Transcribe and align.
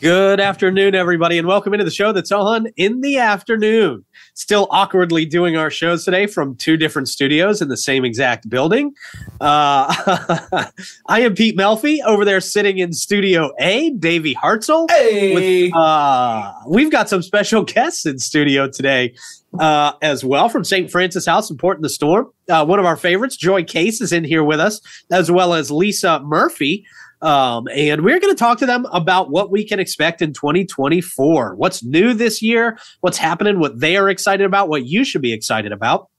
Good 0.00 0.40
afternoon, 0.40 0.94
everybody, 0.94 1.38
and 1.38 1.46
welcome 1.46 1.72
into 1.72 1.84
the 1.84 1.90
show 1.90 2.12
that's 2.12 2.32
on 2.32 2.66
in 2.76 3.00
the 3.00 3.18
afternoon. 3.18 4.04
Still 4.34 4.66
awkwardly 4.70 5.24
doing 5.24 5.56
our 5.56 5.70
shows 5.70 6.04
today 6.04 6.26
from 6.26 6.56
two 6.56 6.76
different 6.76 7.08
studios 7.08 7.62
in 7.62 7.68
the 7.68 7.76
same 7.76 8.04
exact 8.04 8.48
building. 8.50 8.92
Uh, 9.40 9.94
I 11.06 11.20
am 11.20 11.34
Pete 11.34 11.56
Melfi 11.56 12.00
over 12.04 12.24
there 12.24 12.40
sitting 12.40 12.78
in 12.78 12.92
Studio 12.92 13.52
A, 13.60 13.90
Davey 13.90 14.34
Hartzell. 14.34 14.90
Hey, 14.90 15.68
with, 15.68 15.76
uh, 15.76 16.52
we've 16.68 16.90
got 16.90 17.08
some 17.08 17.22
special 17.22 17.62
guests 17.62 18.04
in 18.04 18.18
studio 18.18 18.68
today 18.68 19.14
uh, 19.58 19.92
as 20.02 20.24
well 20.24 20.48
from 20.48 20.64
St. 20.64 20.90
Francis 20.90 21.26
House 21.26 21.50
in 21.50 21.56
Port 21.56 21.78
in 21.78 21.82
the 21.82 21.88
Storm. 21.88 22.30
Uh, 22.48 22.64
one 22.64 22.78
of 22.78 22.84
our 22.84 22.96
favorites, 22.96 23.36
Joy 23.36 23.64
Case, 23.64 24.00
is 24.00 24.12
in 24.12 24.24
here 24.24 24.44
with 24.44 24.60
us, 24.60 24.80
as 25.10 25.30
well 25.30 25.54
as 25.54 25.70
Lisa 25.70 26.20
Murphy. 26.20 26.84
Um, 27.24 27.68
and 27.74 28.04
we're 28.04 28.20
going 28.20 28.34
to 28.34 28.38
talk 28.38 28.58
to 28.58 28.66
them 28.66 28.86
about 28.92 29.30
what 29.30 29.50
we 29.50 29.66
can 29.66 29.80
expect 29.80 30.20
in 30.20 30.34
2024. 30.34 31.54
What's 31.54 31.82
new 31.82 32.12
this 32.12 32.42
year? 32.42 32.78
What's 33.00 33.16
happening? 33.16 33.58
What 33.58 33.80
they 33.80 33.96
are 33.96 34.10
excited 34.10 34.44
about? 34.44 34.68
What 34.68 34.84
you 34.84 35.04
should 35.04 35.22
be 35.22 35.32
excited 35.32 35.72
about? 35.72 36.10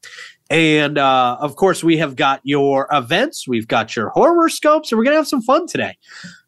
And 0.49 0.97
uh, 0.97 1.37
of 1.39 1.55
course, 1.55 1.83
we 1.83 1.97
have 1.97 2.15
got 2.15 2.39
your 2.43 2.87
events, 2.91 3.47
we've 3.47 3.67
got 3.67 3.95
your 3.95 4.09
horoscopes, 4.09 4.91
and 4.91 4.97
we're 4.97 5.03
going 5.03 5.13
to 5.13 5.19
have 5.19 5.27
some 5.27 5.41
fun 5.41 5.65
today. 5.65 5.97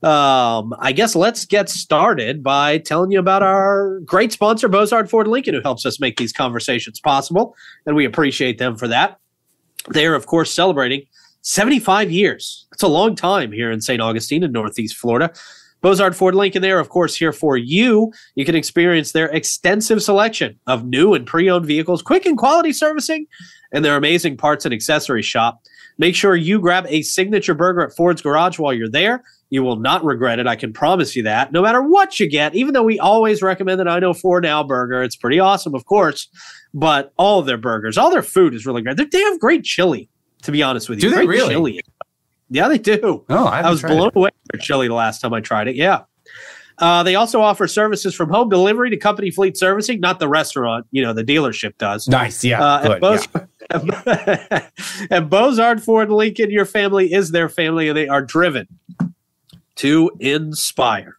Um, 0.04 0.76
I 0.80 0.92
guess 0.92 1.16
let's 1.16 1.46
get 1.46 1.68
started 1.68 2.44
by 2.44 2.78
telling 2.80 3.12
you 3.12 3.20
about 3.20 3.42
our 3.42 4.00
great 4.06 4.32
sponsor, 4.32 4.70
Bozard 4.70 5.10
Ford 5.10 5.28
Lincoln, 5.28 5.56
who 5.56 5.62
helps 5.62 5.86
us 5.86 6.00
make 6.00 6.18
these 6.18 6.32
conversations 6.32 7.00
possible. 7.00 7.56
And 7.88 7.96
we 7.96 8.06
appreciate 8.06 8.60
them 8.60 8.76
for 8.76 8.88
that. 8.88 9.20
They 9.90 10.06
are, 10.06 10.16
of 10.16 10.28
course, 10.28 10.52
celebrating 10.52 11.06
75 11.48 12.12
years. 12.12 12.68
That's 12.72 12.84
a 12.84 12.90
long 12.90 13.16
time 13.16 13.54
here 13.54 13.72
in 13.72 13.80
St. 13.80 14.02
Augustine 14.02 14.44
in 14.44 14.52
Northeast 14.52 14.98
Florida. 14.98 15.32
Bozard 15.82 16.14
Ford 16.14 16.36
Lincoln 16.36 16.62
there, 16.62 16.78
of 16.78 16.90
course, 16.90 17.16
here 17.16 17.32
for 17.32 17.56
you. 17.56 18.12
You 18.36 18.44
can 18.44 18.54
experience 18.54 19.14
their 19.14 19.28
extensive 19.28 20.04
selection 20.04 20.60
of 20.68 20.84
new 20.84 21.14
and 21.14 21.26
pre 21.26 21.50
owned 21.50 21.66
vehicles, 21.66 22.02
quick 22.02 22.26
and 22.26 22.38
quality 22.38 22.74
servicing, 22.74 23.28
and 23.72 23.86
their 23.86 23.96
amazing 23.96 24.36
parts 24.36 24.66
and 24.66 24.74
accessory 24.74 25.22
shop. 25.22 25.62
Make 25.98 26.16
sure 26.16 26.36
you 26.36 26.60
grab 26.60 26.86
a 26.90 27.02
signature 27.02 27.54
burger 27.54 27.80
at 27.80 27.96
Ford's 27.96 28.22
Garage 28.22 28.60
while 28.60 28.74
you're 28.74 28.90
there. 28.90 29.24
You 29.50 29.64
will 29.64 29.78
not 29.78 30.04
regret 30.04 30.40
it. 30.40 30.48
I 30.48 30.58
can 30.58 30.74
promise 30.74 31.16
you 31.16 31.24
that. 31.24 31.54
No 31.54 31.62
matter 31.62 31.82
what 31.82 32.20
you 32.20 32.30
get, 32.30 32.56
even 32.56 32.74
though 32.74 32.84
we 32.84 33.00
always 33.00 33.42
recommend 33.42 33.80
the 33.80 33.90
I 33.90 34.00
know 34.00 34.14
four 34.14 34.42
now 34.42 34.66
burger, 34.66 35.02
it's 35.02 35.16
pretty 35.16 35.40
awesome, 35.40 35.74
of 35.76 35.86
course. 35.86 36.28
But 36.74 37.14
all 37.16 37.40
of 37.40 37.46
their 37.46 37.58
burgers, 37.58 37.98
all 37.98 38.12
their 38.12 38.22
food 38.22 38.54
is 38.54 38.66
really 38.66 38.82
great. 38.82 38.98
They 38.98 39.22
have 39.22 39.40
great 39.40 39.64
chili 39.64 40.10
to 40.44 40.52
be 40.52 40.64
honest 40.64 40.90
with 40.90 41.02
you. 41.04 41.10
Do 41.10 41.16
they 41.16 41.26
really? 41.26 41.54
Chili. 41.54 41.82
Yeah, 42.50 42.68
they 42.70 42.78
do. 42.78 43.26
Oh, 43.30 43.46
I, 43.46 43.62
I 43.62 43.70
was 43.70 43.82
blown 43.82 44.08
it. 44.08 44.16
away 44.16 44.30
with 44.52 44.62
chili 44.62 44.88
the 44.88 44.94
last 44.94 45.20
time 45.20 45.34
I 45.34 45.42
tried 45.42 45.68
it. 45.68 45.76
Yeah. 45.76 46.04
Uh, 46.78 47.02
they 47.04 47.16
also 47.16 47.42
offer 47.42 47.68
services 47.68 48.14
from 48.14 48.30
home 48.30 48.50
delivery 48.50 48.90
to 48.92 48.98
company 48.98 49.32
fleet 49.32 49.58
servicing, 49.58 50.00
not 50.00 50.20
the 50.20 50.28
restaurant, 50.30 50.86
you 50.92 51.02
know, 51.02 51.12
the 51.12 51.24
dealership 51.24 51.76
does. 51.80 52.08
Nice, 52.08 52.44
yeah, 52.44 52.64
Uh, 52.64 52.82
good. 52.84 52.92
and, 52.92 53.02
Boz- 53.02 53.28
and 55.10 55.30
Bozard 55.30 55.82
Ford 55.84 56.12
Lincoln, 56.12 56.52
your 56.52 56.66
family 56.66 57.12
is 57.12 57.32
their 57.32 57.50
family, 57.50 57.88
and 57.90 57.98
they 57.98 58.08
are 58.08 58.22
driven 58.22 58.68
to 59.78 60.12
inspire. 60.20 61.18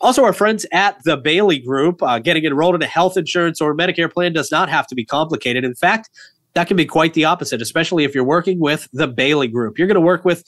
Also, 0.00 0.24
our 0.24 0.32
friends 0.32 0.64
at 0.72 0.96
the 1.04 1.16
Bailey 1.18 1.58
Group, 1.58 2.02
uh, 2.02 2.18
getting 2.18 2.44
enrolled 2.44 2.74
in 2.74 2.82
a 2.82 2.86
health 2.86 3.16
insurance 3.18 3.60
or 3.60 3.74
Medicare 3.76 4.10
plan 4.10 4.32
does 4.32 4.50
not 4.50 4.68
have 4.70 4.86
to 4.86 4.94
be 4.94 5.04
complicated. 5.04 5.64
In 5.64 5.74
fact, 5.74 6.08
that 6.54 6.68
can 6.68 6.76
be 6.76 6.86
quite 6.86 7.14
the 7.14 7.24
opposite, 7.24 7.60
especially 7.60 8.04
if 8.04 8.14
you're 8.14 8.24
working 8.24 8.60
with 8.60 8.88
the 8.92 9.06
Bailey 9.08 9.48
Group. 9.48 9.78
You're 9.78 9.88
going 9.88 9.96
to 9.96 10.00
work 10.00 10.24
with 10.24 10.44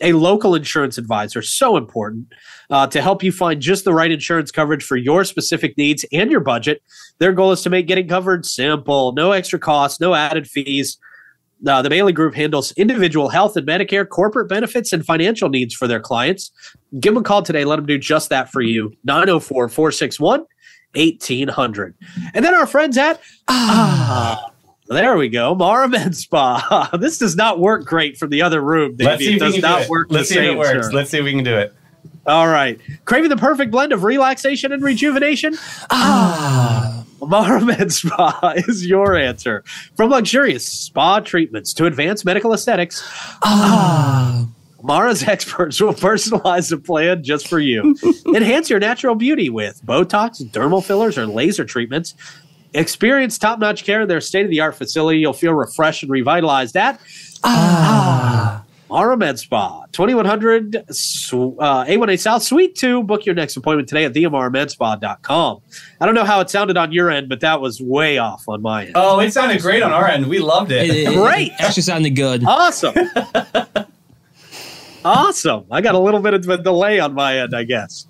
a 0.00 0.12
local 0.12 0.54
insurance 0.54 0.98
advisor, 0.98 1.40
so 1.40 1.76
important 1.76 2.26
uh, 2.68 2.86
to 2.88 3.00
help 3.00 3.22
you 3.22 3.32
find 3.32 3.62
just 3.62 3.84
the 3.84 3.94
right 3.94 4.10
insurance 4.10 4.50
coverage 4.50 4.84
for 4.84 4.96
your 4.96 5.24
specific 5.24 5.76
needs 5.78 6.04
and 6.12 6.30
your 6.30 6.40
budget. 6.40 6.82
Their 7.18 7.32
goal 7.32 7.52
is 7.52 7.62
to 7.62 7.70
make 7.70 7.86
getting 7.86 8.06
covered 8.06 8.44
simple, 8.44 9.12
no 9.12 9.32
extra 9.32 9.58
costs, 9.58 9.98
no 10.00 10.14
added 10.14 10.46
fees. 10.46 10.98
Uh, 11.66 11.80
the 11.80 11.88
Bailey 11.88 12.12
Group 12.12 12.34
handles 12.34 12.72
individual 12.72 13.30
health 13.30 13.56
and 13.56 13.66
Medicare, 13.66 14.06
corporate 14.06 14.48
benefits, 14.48 14.92
and 14.92 15.06
financial 15.06 15.48
needs 15.48 15.72
for 15.72 15.88
their 15.88 16.00
clients. 16.00 16.50
Give 17.00 17.14
them 17.14 17.22
a 17.22 17.24
call 17.24 17.42
today. 17.42 17.64
Let 17.64 17.76
them 17.76 17.86
do 17.86 17.96
just 17.96 18.28
that 18.28 18.52
for 18.52 18.60
you. 18.60 18.92
904 19.04 19.70
461 19.70 20.44
1800. 20.94 21.94
And 22.34 22.44
then 22.44 22.54
our 22.54 22.66
friends 22.66 22.98
at 22.98 23.20
Ah. 23.48 24.50
There 24.88 25.16
we 25.16 25.28
go. 25.28 25.54
Mara 25.54 25.88
Med 25.88 26.16
Spa. 26.16 26.88
this 27.00 27.18
does 27.18 27.34
not 27.36 27.58
work 27.58 27.84
great 27.84 28.16
from 28.16 28.30
the 28.30 28.42
other 28.42 28.60
room, 28.60 28.96
Davey. 28.96 29.04
Let's 29.10 29.22
see 29.22 29.28
it 29.32 29.34
if 29.36 29.40
we 29.40 29.46
does 29.46 29.54
can 29.54 29.62
not 29.62 29.78
do 29.78 29.84
it. 29.84 29.90
work 29.90 30.06
Let's 30.10 30.28
the 30.28 30.34
see 30.34 30.40
if 30.40 30.52
it 30.52 30.58
works. 30.58 30.86
sir. 30.88 30.92
Let's 30.92 31.10
see 31.10 31.18
if 31.18 31.24
we 31.24 31.32
can 31.32 31.44
do 31.44 31.56
it. 31.56 31.72
All 32.26 32.48
right. 32.48 32.80
Craving 33.04 33.30
the 33.30 33.36
perfect 33.36 33.70
blend 33.70 33.92
of 33.92 34.02
relaxation 34.04 34.72
and 34.72 34.82
rejuvenation? 34.82 35.56
Ah. 35.90 37.04
Mara 37.20 37.60
Med 37.60 37.92
Spa 37.92 38.52
is 38.56 38.86
your 38.86 39.16
answer. 39.16 39.64
From 39.96 40.10
luxurious 40.10 40.64
spa 40.66 41.18
treatments 41.20 41.72
to 41.74 41.86
advanced 41.86 42.24
medical 42.24 42.52
aesthetics, 42.52 43.02
ah. 43.42 44.46
Mara's 44.82 45.22
experts 45.28 45.80
will 45.80 45.94
personalize 45.94 46.70
a 46.70 46.76
plan 46.76 47.24
just 47.24 47.48
for 47.48 47.58
you. 47.58 47.96
Enhance 48.34 48.70
your 48.70 48.78
natural 48.78 49.14
beauty 49.14 49.48
with 49.50 49.84
Botox, 49.84 50.42
dermal 50.50 50.84
fillers, 50.84 51.18
or 51.18 51.26
laser 51.26 51.64
treatments. 51.64 52.14
Experience 52.74 53.38
top 53.38 53.58
notch 53.58 53.84
care 53.84 54.02
in 54.02 54.08
their 54.08 54.20
state 54.20 54.44
of 54.44 54.50
the 54.50 54.60
art 54.60 54.76
facility. 54.76 55.20
You'll 55.20 55.32
feel 55.32 55.52
refreshed 55.52 56.02
and 56.02 56.10
revitalized 56.10 56.76
at 56.76 57.00
Mara 58.88 59.16
Med 59.16 59.38
Spa, 59.38 59.84
2100 59.92 60.76
uh, 60.76 60.80
A1A 60.84 62.20
South, 62.20 62.42
Suite 62.42 62.74
2. 62.76 63.02
Book 63.02 63.26
your 63.26 63.34
next 63.34 63.56
appointment 63.56 63.88
today 63.88 64.04
at 64.04 64.12
themrmedspa.com. 64.12 65.60
I 66.00 66.06
don't 66.06 66.14
know 66.14 66.24
how 66.24 66.40
it 66.40 66.50
sounded 66.50 66.76
on 66.76 66.92
your 66.92 67.10
end, 67.10 67.28
but 67.28 67.40
that 67.40 67.60
was 67.60 67.80
way 67.80 68.18
off 68.18 68.48
on 68.48 68.62
my 68.62 68.84
end. 68.84 68.92
Oh, 68.94 69.18
it 69.20 69.32
sounded 69.32 69.60
great 69.60 69.82
on 69.82 69.92
our 69.92 70.06
end. 70.06 70.26
We 70.26 70.38
loved 70.38 70.70
it. 70.70 70.88
It, 70.88 71.08
it, 71.08 71.14
Great. 71.14 71.52
It 71.52 71.60
actually 71.60 71.82
sounded 71.82 72.10
good. 72.10 72.44
Awesome. 72.44 72.94
awesome. 75.04 75.64
I 75.70 75.80
got 75.80 75.96
a 75.96 76.00
little 76.00 76.20
bit 76.20 76.34
of 76.34 76.48
a 76.48 76.58
delay 76.58 77.00
on 77.00 77.14
my 77.14 77.40
end, 77.40 77.56
I 77.56 77.64
guess. 77.64 78.06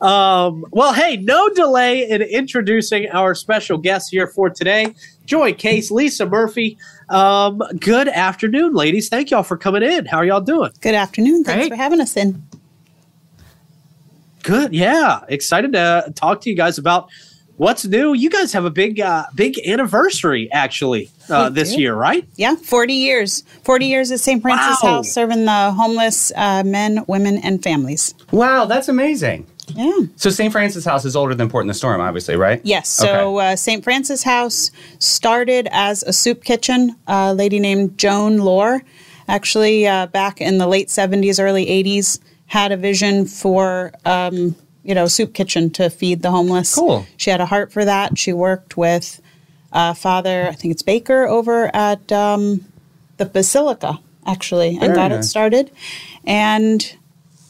Um, 0.00 0.64
well, 0.70 0.92
hey, 0.92 1.16
no 1.16 1.48
delay 1.50 2.08
in 2.08 2.20
introducing 2.22 3.08
our 3.10 3.34
special 3.34 3.78
guests 3.78 4.10
here 4.10 4.26
for 4.26 4.50
today. 4.50 4.94
Joy 5.24 5.54
Case, 5.54 5.90
Lisa 5.90 6.26
Murphy. 6.26 6.76
Um, 7.08 7.62
good 7.80 8.08
afternoon, 8.08 8.74
ladies. 8.74 9.08
Thank 9.08 9.30
y'all 9.30 9.42
for 9.42 9.56
coming 9.56 9.82
in. 9.82 10.06
How 10.06 10.18
are 10.18 10.24
y'all 10.24 10.40
doing? 10.40 10.70
Good 10.80 10.94
afternoon. 10.94 11.44
Thanks 11.44 11.68
Great. 11.68 11.70
for 11.70 11.76
having 11.76 12.00
us 12.00 12.16
in. 12.16 12.42
Good. 14.42 14.74
Yeah. 14.74 15.20
Excited 15.28 15.72
to 15.72 16.12
talk 16.14 16.40
to 16.42 16.50
you 16.50 16.56
guys 16.56 16.78
about 16.78 17.08
what's 17.56 17.84
new. 17.84 18.12
You 18.14 18.30
guys 18.30 18.52
have 18.52 18.64
a 18.64 18.70
big, 18.70 19.00
uh, 19.00 19.24
big 19.34 19.58
anniversary 19.66 20.48
actually 20.52 21.10
uh, 21.28 21.48
this 21.48 21.74
do. 21.74 21.80
year, 21.80 21.94
right? 21.94 22.28
Yeah, 22.36 22.54
40 22.54 22.92
years. 22.92 23.42
40 23.64 23.86
years 23.86 24.10
at 24.12 24.20
St. 24.20 24.40
Francis 24.42 24.80
Wow. 24.82 24.96
House 24.96 25.10
serving 25.10 25.46
the 25.46 25.72
homeless 25.72 26.30
uh, 26.36 26.62
men, 26.64 27.04
women, 27.08 27.38
and 27.38 27.60
families. 27.62 28.14
Wow, 28.30 28.66
that's 28.66 28.88
amazing. 28.88 29.46
Yeah. 29.68 29.98
So 30.16 30.30
St. 30.30 30.52
Francis 30.52 30.84
House 30.84 31.04
is 31.04 31.16
older 31.16 31.34
than 31.34 31.48
Port 31.48 31.62
in 31.64 31.68
the 31.68 31.74
Storm, 31.74 32.00
obviously, 32.00 32.36
right? 32.36 32.60
Yes. 32.64 32.88
So 32.88 33.38
uh, 33.38 33.56
St. 33.56 33.82
Francis 33.82 34.22
House 34.22 34.70
started 34.98 35.68
as 35.70 36.02
a 36.04 36.12
soup 36.12 36.44
kitchen. 36.44 36.96
A 37.06 37.34
lady 37.34 37.58
named 37.58 37.98
Joan 37.98 38.38
Lore, 38.38 38.82
actually 39.28 39.86
uh, 39.86 40.06
back 40.06 40.40
in 40.40 40.58
the 40.58 40.66
late 40.66 40.88
70s, 40.88 41.42
early 41.42 41.66
80s, 41.66 42.20
had 42.46 42.72
a 42.72 42.76
vision 42.76 43.26
for. 43.26 43.92
Um, 44.04 44.56
you 44.82 44.94
know, 44.94 45.08
soup 45.08 45.34
kitchen 45.34 45.68
to 45.68 45.90
feed 45.90 46.22
the 46.22 46.30
homeless. 46.30 46.72
Cool. 46.72 47.04
She 47.16 47.30
had 47.30 47.40
a 47.40 47.46
heart 47.46 47.72
for 47.72 47.84
that. 47.84 48.16
She 48.16 48.32
worked 48.32 48.76
with 48.76 49.20
uh, 49.72 49.94
Father, 49.94 50.46
I 50.46 50.52
think 50.52 50.72
it's 50.72 50.82
Baker, 50.82 51.26
over 51.26 51.74
at 51.74 52.12
um, 52.12 52.64
the 53.16 53.26
Basilica, 53.26 53.98
actually, 54.24 54.70
and 54.70 54.80
Very 54.80 54.94
got 54.94 55.10
nice. 55.10 55.24
it 55.24 55.28
started. 55.28 55.70
And 56.24 56.95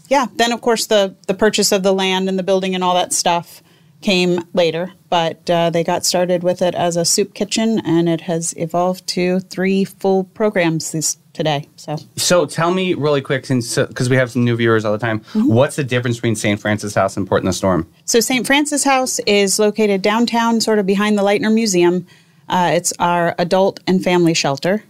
yeah, 0.09 0.27
then 0.37 0.53
of 0.53 0.61
course 0.61 0.87
the 0.87 1.15
the 1.27 1.35
purchase 1.35 1.73
of 1.73 1.83
the 1.83 1.93
land 1.93 2.29
and 2.29 2.39
the 2.39 2.43
building 2.43 2.75
and 2.75 2.83
all 2.85 2.95
that 2.95 3.13
stuff 3.13 3.63
came 4.03 4.41
later, 4.53 4.93
but 5.09 5.49
uh, 5.49 5.71
they 5.71 5.83
got 5.83 6.05
started 6.05 6.43
with 6.43 6.61
it 6.61 6.75
as 6.75 6.97
a 6.97 7.05
soup 7.05 7.33
kitchen, 7.35 7.81
and 7.85 8.09
it 8.09 8.21
has 8.23 8.53
evolved 8.57 9.07
to 9.07 9.41
three 9.41 9.85
full 9.85 10.25
programs 10.25 10.93
this 10.93 11.17
today. 11.33 11.67
So 11.77 11.97
So 12.17 12.45
tell 12.47 12.73
me 12.73 12.93
really 12.95 13.23
quick, 13.23 13.47
since 13.47 13.75
because 13.77 14.11
we 14.11 14.17
have 14.17 14.31
some 14.31 14.45
new 14.45 14.55
viewers 14.55 14.85
all 14.85 14.93
the 14.93 14.99
time, 14.99 15.21
Mm-hmm. 15.21 15.47
what's 15.53 15.77
the 15.77 15.83
difference 15.85 16.19
between 16.19 16.37
St. 16.37 16.61
Francis 16.61 16.95
House 16.95 17.17
and 17.17 17.27
Port 17.27 17.41
in 17.43 17.47
the 17.47 17.53
Storm? 17.55 17.91
So 18.05 18.21
St. 18.21 18.47
Francis 18.47 18.85
House 18.85 19.19
is 19.21 19.59
located 19.59 20.03
downtown, 20.03 20.61
sort 20.61 20.79
of 20.79 20.85
behind 20.87 21.17
the 21.19 21.23
Lightner 21.23 21.53
Museum. 21.53 22.07
Uh, 22.49 22.73
it's 22.75 22.93
our 22.99 23.35
adult 23.39 23.81
and 23.87 24.05
family 24.05 24.35
shelter. 24.35 24.85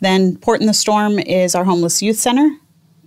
Then 0.00 0.36
Port 0.36 0.60
in 0.60 0.66
the 0.66 0.74
Storm 0.74 1.18
is 1.18 1.54
our 1.54 1.64
homeless 1.64 2.02
youth 2.02 2.18
center. 2.18 2.50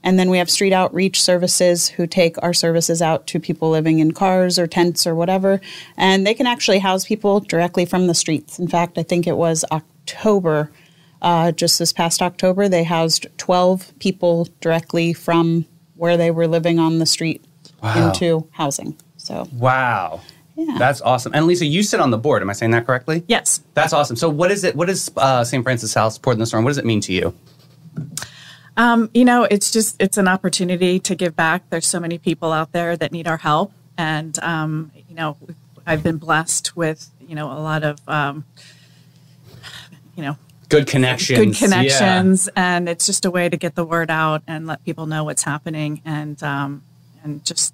And 0.04 0.18
then 0.18 0.30
we 0.30 0.38
have 0.40 0.50
street 0.50 0.74
outreach 0.74 1.22
services 1.22 1.90
who 1.90 2.08
take 2.08 2.42
our 2.44 2.54
services 2.54 3.02
out 3.02 3.28
to 3.28 3.40
people 3.40 3.70
living 3.70 4.00
in 4.00 4.14
cars 4.14 4.58
or 4.58 4.66
tents 4.68 5.06
or 5.06 5.14
whatever. 5.14 5.62
And 5.96 6.26
they 6.26 6.34
can 6.34 6.48
actually 6.48 6.80
house 6.80 7.06
people 7.06 7.40
directly 7.40 7.86
from 7.86 8.08
the 8.08 8.16
streets. 8.16 8.58
In 8.58 8.68
fact, 8.68 8.98
I 8.98 9.04
think 9.04 9.28
it 9.28 9.38
was 9.38 9.64
October, 9.72 10.72
uh, 11.22 11.52
just 11.52 11.78
this 11.78 11.94
past 11.94 12.22
October, 12.22 12.68
they 12.68 12.84
housed 12.84 13.28
12 13.38 13.94
people 14.00 14.48
directly 14.60 15.14
from 15.14 15.66
where 15.96 16.18
they 16.18 16.32
were 16.32 16.48
living 16.48 16.80
on 16.80 16.98
the 17.00 17.06
street 17.06 17.44
Wow. 17.84 18.08
into 18.08 18.48
housing. 18.52 18.96
So 19.18 19.48
Wow. 19.54 20.22
Yeah. 20.56 20.78
That's 20.78 21.02
awesome. 21.02 21.32
And 21.34 21.48
Lisa, 21.48 21.66
you 21.66 21.82
sit 21.82 22.00
on 22.00 22.12
the 22.12 22.18
board. 22.18 22.42
Am 22.42 22.50
I 22.50 22.54
saying 22.54 22.72
that 22.72 22.86
correctly? 22.86 23.24
Yes. 23.28 23.62
That's 23.74 23.94
awesome. 23.94 24.16
So, 24.16 24.30
what 24.30 24.52
is 24.52 24.64
it? 24.64 24.76
What 24.76 24.90
is 24.90 25.10
uh, 25.18 25.44
St. 25.44 25.64
Francis 25.64 25.94
House 25.94 26.18
Port 26.20 26.36
in 26.36 26.40
the 26.40 26.46
Storm? 26.46 26.64
What 26.64 26.70
does 26.72 26.78
it 26.78 26.86
mean 26.86 27.02
to 27.02 27.14
you? 27.14 27.34
Um, 28.78 29.10
you 29.14 29.26
know, 29.26 29.44
it's 29.44 29.72
just 29.72 30.02
it's 30.02 30.18
an 30.18 30.28
opportunity 30.28 31.00
to 31.00 31.16
give 31.16 31.36
back. 31.36 31.70
There's 31.70 31.88
so 31.88 32.00
many 32.00 32.18
people 32.18 32.52
out 32.52 32.72
there 32.72 32.96
that 32.98 33.12
need 33.12 33.28
our 33.28 33.38
help, 33.38 33.74
and 33.98 34.38
um, 34.40 34.92
you 35.10 35.16
know, 35.16 35.38
I've 35.86 36.04
been 36.04 36.18
blessed 36.18 36.76
with 36.76 37.10
you 37.28 37.36
know 37.36 37.52
a 37.52 37.60
lot 37.60 37.84
of 37.84 38.00
um, 38.08 38.46
you 40.16 40.24
know 40.24 40.38
Good 40.70 40.88
connections. 40.88 41.38
good 41.38 41.56
connections, 41.56 42.50
and 42.56 42.88
it's 42.88 43.06
just 43.06 43.26
a 43.26 43.32
way 43.32 43.50
to 43.50 43.58
get 43.58 43.76
the 43.76 43.84
word 43.84 44.10
out 44.10 44.42
and 44.48 44.68
let 44.68 44.84
people 44.86 45.06
know 45.06 45.26
what's 45.26 45.44
happening, 45.44 46.02
and 46.06 46.42
um, 46.42 46.84
and 47.24 47.44
just 47.44 47.74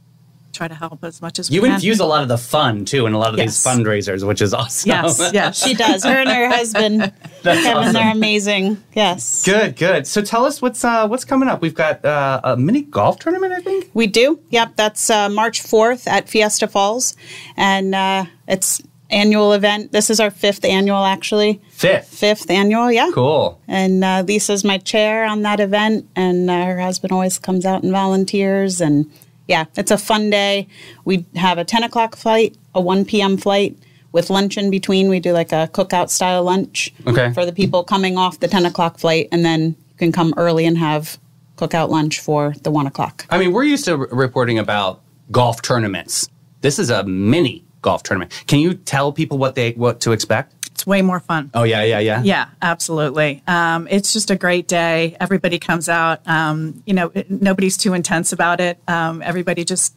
try 0.58 0.68
to 0.68 0.76
help 0.76 1.04
as 1.04 1.22
much 1.22 1.40
as 1.40 1.50
You 1.50 1.62
we 1.62 1.68
can. 1.70 1.76
infuse 1.76 2.00
a 2.00 2.06
lot 2.06 2.22
of 2.24 2.28
the 2.28 2.38
fun 2.38 2.84
too 2.86 3.06
in 3.06 3.14
a 3.14 3.18
lot 3.20 3.32
of 3.34 3.38
Yes. 3.40 3.64
these 3.64 3.74
fundraisers, 3.74 4.26
which 4.28 4.42
is 4.42 4.54
awesome. 4.54 4.90
Yes, 4.90 5.22
yes. 5.34 5.64
she 5.66 5.74
does. 5.74 6.04
Her 6.04 6.18
and 6.18 6.30
her 6.30 6.50
husband, 6.50 7.14
Kevin, 7.44 7.68
awesome. 7.78 7.94
they're 7.94 8.12
amazing. 8.12 8.84
Yes. 8.94 9.46
Good, 9.46 9.76
good. 9.78 10.08
So 10.08 10.22
tell 10.22 10.46
us 10.46 10.62
what's 10.62 10.84
uh, 10.84 11.08
what's 11.08 11.24
coming 11.26 11.48
up. 11.48 11.62
We've 11.62 11.74
got 11.76 12.04
uh, 12.04 12.42
a 12.44 12.58
mini 12.58 12.82
golf 12.82 13.20
tournament, 13.20 13.54
I 13.54 13.60
think. 13.62 13.90
We 13.94 14.08
do. 14.08 14.40
Yep, 14.50 14.76
that's 14.76 15.10
uh, 15.10 15.30
March 15.30 15.62
4th 15.64 16.08
at 16.08 16.28
Fiesta 16.28 16.68
Falls. 16.68 17.16
And 17.56 17.94
uh, 17.96 18.26
it's 18.48 18.82
annual 19.10 19.54
event. 19.54 19.92
This 19.94 20.10
is 20.10 20.20
our 20.20 20.30
fifth 20.32 20.66
annual, 20.66 21.06
actually. 21.06 21.62
Fifth. 21.72 22.08
Fifth 22.10 22.50
annual, 22.50 22.92
yeah. 22.92 23.10
Cool. 23.14 23.62
And 23.68 24.04
uh, 24.04 24.24
Lisa's 24.28 24.64
my 24.66 24.80
chair 24.80 25.24
on 25.26 25.44
that 25.44 25.60
event, 25.62 26.10
and 26.16 26.50
uh, 26.50 26.66
her 26.66 26.80
husband 26.82 27.12
always 27.14 27.40
comes 27.40 27.66
out 27.66 27.84
and 27.84 27.92
volunteers. 27.92 28.82
And 28.82 29.10
yeah, 29.48 29.66
it's 29.76 29.92
a 29.92 29.98
fun 29.98 30.30
day. 30.30 30.68
We 31.06 31.26
have 31.36 31.58
a 31.58 31.64
10 31.66 31.84
o'clock 31.84 32.16
flight, 32.16 32.56
a 32.76 32.82
1 32.82 33.06
p.m. 33.06 33.38
flight 33.38 33.78
with 34.12 34.30
lunch 34.30 34.58
in 34.58 34.70
between. 34.70 35.10
We 35.10 35.20
do 35.20 35.32
like 35.34 35.52
a 35.52 35.70
cookout 35.74 36.10
style 36.10 36.44
lunch 36.44 36.94
Okay. 37.06 37.32
for 37.34 37.46
the 37.46 37.52
people 37.54 37.84
coming 37.84 38.18
off 38.18 38.40
the 38.40 38.48
10 38.48 38.66
o'clock 38.66 38.98
flight, 39.00 39.28
and 39.32 39.44
then 39.46 39.62
you 39.92 39.96
can 39.98 40.12
come 40.12 40.34
early 40.38 40.66
and 40.66 40.78
have 40.78 41.18
cookout 41.58 41.90
lunch 41.90 42.20
for 42.20 42.54
the 42.64 42.72
1 42.72 42.88
o'clock. 42.88 43.26
I 43.30 43.38
mean, 43.38 43.52
we're 43.52 43.64
used 43.64 43.86
to 43.86 43.92
r- 43.94 44.08
reporting 44.12 44.60
about 44.60 45.02
golf 45.32 45.62
tournaments. 45.62 46.30
This 46.62 46.80
is 46.80 46.90
a 46.90 47.04
mini 47.04 47.64
golf 47.82 48.04
tournament. 48.04 48.32
Can 48.48 48.60
you 48.60 48.74
tell 48.74 49.12
people 49.12 49.38
what 49.38 49.56
they 49.56 49.72
what 49.72 50.00
to 50.02 50.12
expect? 50.12 50.54
It's 50.78 50.86
way 50.86 51.02
more 51.02 51.20
fun. 51.20 51.50
Oh 51.56 51.64
yeah, 51.64 51.82
yeah, 51.82 51.98
yeah. 51.98 52.22
Yeah, 52.22 52.50
absolutely. 52.62 53.42
Um, 53.48 53.88
it's 53.90 54.14
just 54.14 54.30
a 54.30 54.36
great 54.36 54.68
day. 54.68 55.18
Everybody 55.20 55.58
comes 55.58 55.90
out. 55.90 56.22
Um, 56.28 56.84
you 56.86 56.94
know, 56.94 57.12
it- 57.16 57.32
nobody's 57.32 57.78
too 57.78 57.96
intense 57.96 58.32
about 58.32 58.60
it. 58.60 58.78
Um, 58.88 59.24
everybody 59.24 59.66
just 59.66 59.96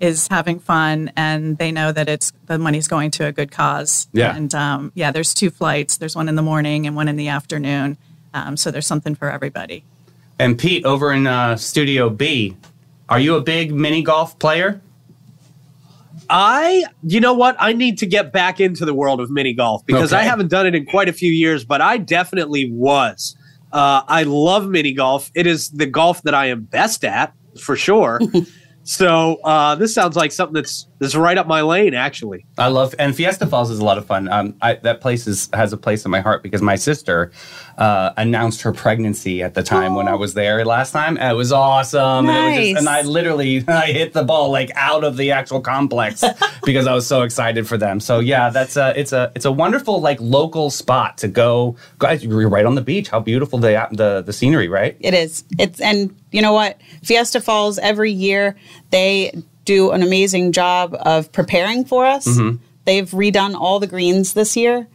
is 0.00 0.28
having 0.28 0.58
fun, 0.58 1.12
and 1.16 1.58
they 1.58 1.70
know 1.70 1.92
that 1.92 2.08
it's 2.08 2.32
the 2.46 2.58
money's 2.58 2.88
going 2.88 3.10
to 3.10 3.26
a 3.26 3.32
good 3.32 3.50
cause. 3.50 4.08
Yeah. 4.14 4.34
And 4.34 4.54
um, 4.54 4.90
yeah, 4.94 5.10
there's 5.12 5.34
two 5.34 5.50
flights. 5.50 5.98
There's 5.98 6.16
one 6.16 6.30
in 6.30 6.34
the 6.36 6.42
morning 6.42 6.86
and 6.86 6.96
one 6.96 7.08
in 7.08 7.16
the 7.16 7.28
afternoon. 7.28 7.98
Um, 8.32 8.56
so 8.56 8.70
there's 8.70 8.86
something 8.86 9.14
for 9.14 9.30
everybody. 9.30 9.84
And 10.38 10.58
Pete, 10.58 10.86
over 10.86 11.12
in 11.12 11.26
uh, 11.26 11.56
Studio 11.56 12.08
B, 12.08 12.56
are 13.10 13.20
you 13.20 13.36
a 13.36 13.42
big 13.42 13.74
mini 13.74 14.00
golf 14.00 14.38
player? 14.38 14.80
I, 16.32 16.84
you 17.02 17.20
know 17.20 17.34
what? 17.34 17.56
I 17.58 17.74
need 17.74 17.98
to 17.98 18.06
get 18.06 18.32
back 18.32 18.58
into 18.58 18.86
the 18.86 18.94
world 18.94 19.20
of 19.20 19.30
mini 19.30 19.52
golf 19.52 19.84
because 19.84 20.14
I 20.14 20.22
haven't 20.22 20.48
done 20.48 20.66
it 20.66 20.74
in 20.74 20.86
quite 20.86 21.10
a 21.10 21.12
few 21.12 21.30
years, 21.30 21.62
but 21.62 21.82
I 21.82 21.98
definitely 21.98 22.70
was. 22.72 23.36
Uh, 23.70 24.02
I 24.08 24.22
love 24.22 24.66
mini 24.66 24.94
golf. 24.94 25.30
It 25.34 25.46
is 25.46 25.68
the 25.70 25.84
golf 25.84 26.22
that 26.22 26.34
I 26.34 26.46
am 26.46 26.62
best 26.62 27.04
at 27.04 27.34
for 27.60 27.76
sure. 27.76 28.18
so 28.82 29.40
uh, 29.44 29.74
this 29.74 29.94
sounds 29.94 30.16
like 30.16 30.32
something 30.32 30.54
that's 30.54 30.88
that's 31.02 31.16
right 31.16 31.36
up 31.36 31.48
my 31.48 31.62
lane, 31.62 31.94
actually. 31.94 32.46
I 32.56 32.68
love 32.68 32.94
and 32.96 33.14
Fiesta 33.14 33.44
Falls 33.46 33.70
is 33.70 33.80
a 33.80 33.84
lot 33.84 33.98
of 33.98 34.06
fun. 34.06 34.28
Um, 34.28 34.54
I, 34.62 34.74
that 34.74 35.00
place 35.00 35.26
is 35.26 35.48
has 35.52 35.72
a 35.72 35.76
place 35.76 36.04
in 36.04 36.12
my 36.12 36.20
heart 36.20 36.44
because 36.44 36.62
my 36.62 36.76
sister 36.76 37.32
uh, 37.76 38.12
announced 38.16 38.62
her 38.62 38.72
pregnancy 38.72 39.42
at 39.42 39.54
the 39.54 39.64
time 39.64 39.96
when 39.96 40.06
I 40.06 40.14
was 40.14 40.34
there 40.34 40.64
last 40.64 40.92
time. 40.92 41.18
And 41.18 41.32
it 41.32 41.34
was 41.34 41.50
awesome, 41.50 42.28
and, 42.28 42.54
it 42.54 42.58
was 42.58 42.68
just, 42.68 42.78
and 42.78 42.88
I 42.88 43.02
literally 43.02 43.64
I 43.68 43.86
hit 43.86 44.12
the 44.12 44.22
ball 44.22 44.52
like 44.52 44.70
out 44.76 45.02
of 45.02 45.16
the 45.16 45.32
actual 45.32 45.60
complex 45.60 46.22
because 46.64 46.86
I 46.86 46.94
was 46.94 47.04
so 47.04 47.22
excited 47.22 47.66
for 47.66 47.76
them. 47.76 47.98
So 47.98 48.20
yeah, 48.20 48.50
that's 48.50 48.76
a 48.76 48.98
it's 48.98 49.12
a 49.12 49.32
it's 49.34 49.44
a 49.44 49.52
wonderful 49.52 50.00
like 50.00 50.18
local 50.20 50.70
spot 50.70 51.18
to 51.18 51.26
go. 51.26 51.74
Guys, 51.98 52.24
you're 52.24 52.48
right 52.48 52.64
on 52.64 52.76
the 52.76 52.80
beach. 52.80 53.08
How 53.08 53.18
beautiful 53.18 53.58
the 53.58 53.88
the 53.90 54.22
the 54.22 54.32
scenery, 54.32 54.68
right? 54.68 54.96
It 55.00 55.14
is. 55.14 55.42
It's 55.58 55.80
and 55.80 56.16
you 56.30 56.42
know 56.42 56.52
what? 56.52 56.80
Fiesta 57.02 57.40
Falls 57.40 57.78
every 57.80 58.12
year 58.12 58.56
they 58.90 59.32
do 59.74 59.90
an 59.90 60.02
amazing 60.02 60.52
job 60.52 60.96
of 61.00 61.30
preparing 61.32 61.84
for 61.84 62.04
us. 62.04 62.26
Mm-hmm. 62.26 62.56
They've 62.84 63.08
redone 63.10 63.54
all 63.54 63.78
the 63.80 63.86
greens 63.86 64.34
this 64.34 64.56
year. 64.56 64.86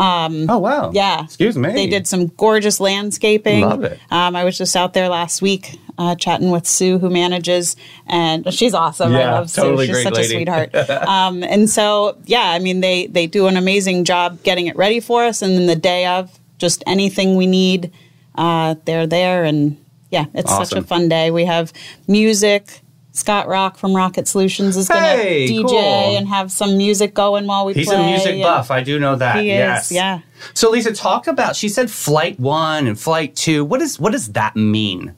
Oh 0.00 0.58
wow. 0.58 0.92
Yeah. 0.92 1.24
Excuse 1.24 1.58
me. 1.58 1.72
They 1.72 1.88
did 1.88 2.06
some 2.06 2.28
gorgeous 2.28 2.78
landscaping. 2.80 3.62
Love 3.62 3.84
it. 3.84 3.98
Um, 4.10 4.36
I 4.36 4.44
was 4.44 4.56
just 4.56 4.76
out 4.76 4.92
there 4.94 5.08
last 5.08 5.42
week 5.42 5.76
uh, 5.98 6.14
chatting 6.14 6.50
with 6.50 6.66
Sue, 6.66 6.98
who 6.98 7.10
manages, 7.10 7.74
and 8.06 8.52
she's 8.54 8.72
awesome. 8.72 9.14
I 9.14 9.18
Yeah, 9.18 9.32
love 9.32 9.52
totally 9.52 9.88
Sue. 9.88 9.94
She's 9.94 10.02
such 10.04 10.14
lady. 10.14 10.26
a 10.26 10.36
sweetheart. 10.36 10.74
um, 11.08 11.42
and 11.42 11.68
so, 11.68 12.16
yeah, 12.24 12.50
I 12.50 12.60
mean, 12.60 12.80
they 12.80 13.08
they 13.08 13.26
do 13.26 13.48
an 13.48 13.56
amazing 13.56 14.04
job 14.04 14.42
getting 14.44 14.68
it 14.68 14.76
ready 14.76 15.00
for 15.00 15.24
us, 15.24 15.42
and 15.42 15.54
then 15.56 15.66
the 15.66 15.76
day 15.76 16.06
of, 16.06 16.38
just 16.58 16.82
anything 16.86 17.36
we 17.36 17.46
need, 17.46 17.92
uh, 18.36 18.76
they're 18.84 19.06
there, 19.06 19.44
and 19.44 19.76
yeah, 20.10 20.26
it's 20.34 20.50
such 20.54 20.72
a 20.72 20.82
fun 20.82 21.08
day. 21.08 21.30
We 21.30 21.44
have 21.44 21.72
music. 22.06 22.80
Scott 23.18 23.48
Rock 23.48 23.76
from 23.76 23.94
Rocket 23.94 24.26
Solutions 24.28 24.76
is 24.76 24.88
going 24.88 25.02
to 25.02 25.08
Hey, 25.08 25.48
DJ 25.48 25.62
cool. 25.66 26.16
and 26.16 26.28
have 26.28 26.50
some 26.52 26.76
music 26.78 27.12
going 27.14 27.46
while 27.46 27.64
we 27.66 27.74
He's 27.74 27.86
play. 27.86 27.96
He's 27.96 28.24
a 28.24 28.28
music 28.30 28.42
buff. 28.42 28.70
I 28.70 28.82
do 28.82 28.98
know 28.98 29.16
that. 29.16 29.36
He 29.36 29.50
is, 29.50 29.56
yes. 29.58 29.92
yeah. 29.92 30.20
So 30.54 30.70
Lisa, 30.70 30.92
talk 30.92 31.26
about. 31.26 31.56
She 31.56 31.68
said 31.68 31.90
flight 31.90 32.38
one 32.40 32.86
and 32.86 32.98
flight 32.98 33.34
two. 33.36 33.64
What 33.64 33.82
is 33.82 33.98
what 33.98 34.12
does 34.12 34.28
that 34.32 34.56
mean? 34.56 35.14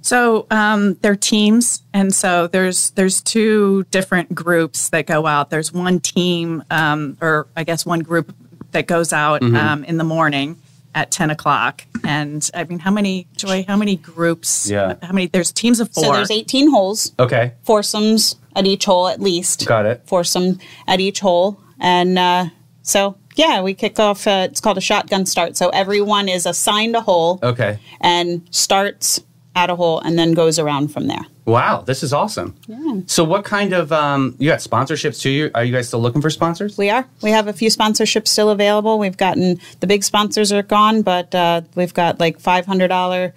So 0.00 0.46
um, 0.50 0.94
they're 1.02 1.16
teams, 1.16 1.82
and 1.92 2.14
so 2.14 2.46
there's 2.46 2.90
there's 2.92 3.20
two 3.20 3.84
different 3.90 4.34
groups 4.34 4.88
that 4.90 5.06
go 5.06 5.26
out. 5.26 5.50
There's 5.50 5.72
one 5.72 6.00
team, 6.00 6.62
um, 6.70 7.18
or 7.20 7.48
I 7.56 7.64
guess 7.64 7.84
one 7.84 8.00
group 8.00 8.34
that 8.70 8.86
goes 8.86 9.12
out 9.12 9.40
Mm-hmm. 9.42 9.56
um, 9.56 9.84
in 9.84 9.98
the 9.98 10.04
morning 10.04 10.56
at 10.94 11.10
ten 11.10 11.30
o'clock. 11.30 11.84
And 12.04 12.48
I 12.54 12.64
mean, 12.64 12.78
how 12.78 12.90
many 12.90 13.26
Joy? 13.36 13.64
How 13.66 13.76
many 13.76 13.96
groups? 13.96 14.68
Yeah. 14.70 14.94
How 15.02 15.12
many? 15.12 15.26
There's 15.26 15.52
teams 15.52 15.80
of 15.80 15.90
four. 15.92 16.04
So 16.04 16.12
there's 16.12 16.30
18 16.30 16.70
holes. 16.70 17.12
Okay, 17.18 17.52
foursomes 17.62 18.36
at 18.56 18.66
each 18.66 18.84
hole 18.84 19.08
at 19.08 19.20
least. 19.20 19.66
got 19.66 19.86
it. 19.86 20.02
Foursome 20.06 20.58
at 20.86 21.00
each 21.00 21.20
hole. 21.20 21.60
And 21.80 22.18
uh, 22.18 22.46
so, 22.82 23.16
yeah, 23.34 23.62
we 23.62 23.74
kick 23.74 23.98
off, 23.98 24.26
uh, 24.28 24.46
it's 24.48 24.60
called 24.60 24.78
a 24.78 24.80
shotgun 24.80 25.26
start. 25.26 25.56
So 25.56 25.70
everyone 25.70 26.28
is 26.28 26.46
assigned 26.46 26.94
a 26.94 27.00
hole 27.00 27.40
Okay. 27.42 27.78
and 28.00 28.46
starts 28.50 29.20
at 29.54 29.70
a 29.70 29.76
hole 29.76 30.00
and 30.00 30.18
then 30.18 30.32
goes 30.34 30.58
around 30.58 30.88
from 30.88 31.06
there. 31.06 31.24
Wow, 31.46 31.82
this 31.82 32.02
is 32.02 32.12
awesome. 32.12 32.54
Yeah. 32.66 33.00
So 33.06 33.22
what 33.24 33.44
kind 33.44 33.72
of 33.72 33.92
um 33.92 34.34
you 34.38 34.48
got 34.50 34.60
sponsorships 34.60 35.20
too? 35.20 35.30
You- 35.30 35.50
Are 35.54 35.62
you 35.64 35.72
guys 35.72 35.88
still 35.88 36.00
looking 36.00 36.22
for 36.22 36.30
sponsors? 36.30 36.76
We 36.78 36.90
are. 36.90 37.06
We 37.22 37.30
have 37.30 37.48
a 37.48 37.52
few 37.52 37.68
sponsorships 37.68 38.28
still 38.28 38.50
available. 38.50 38.98
We've 38.98 39.16
gotten 39.16 39.60
the 39.80 39.86
big 39.86 40.02
sponsors 40.04 40.52
are 40.52 40.62
gone, 40.62 41.02
but 41.02 41.34
uh, 41.34 41.60
we've 41.74 41.92
got 41.94 42.18
like 42.18 42.38
$500. 42.40 43.32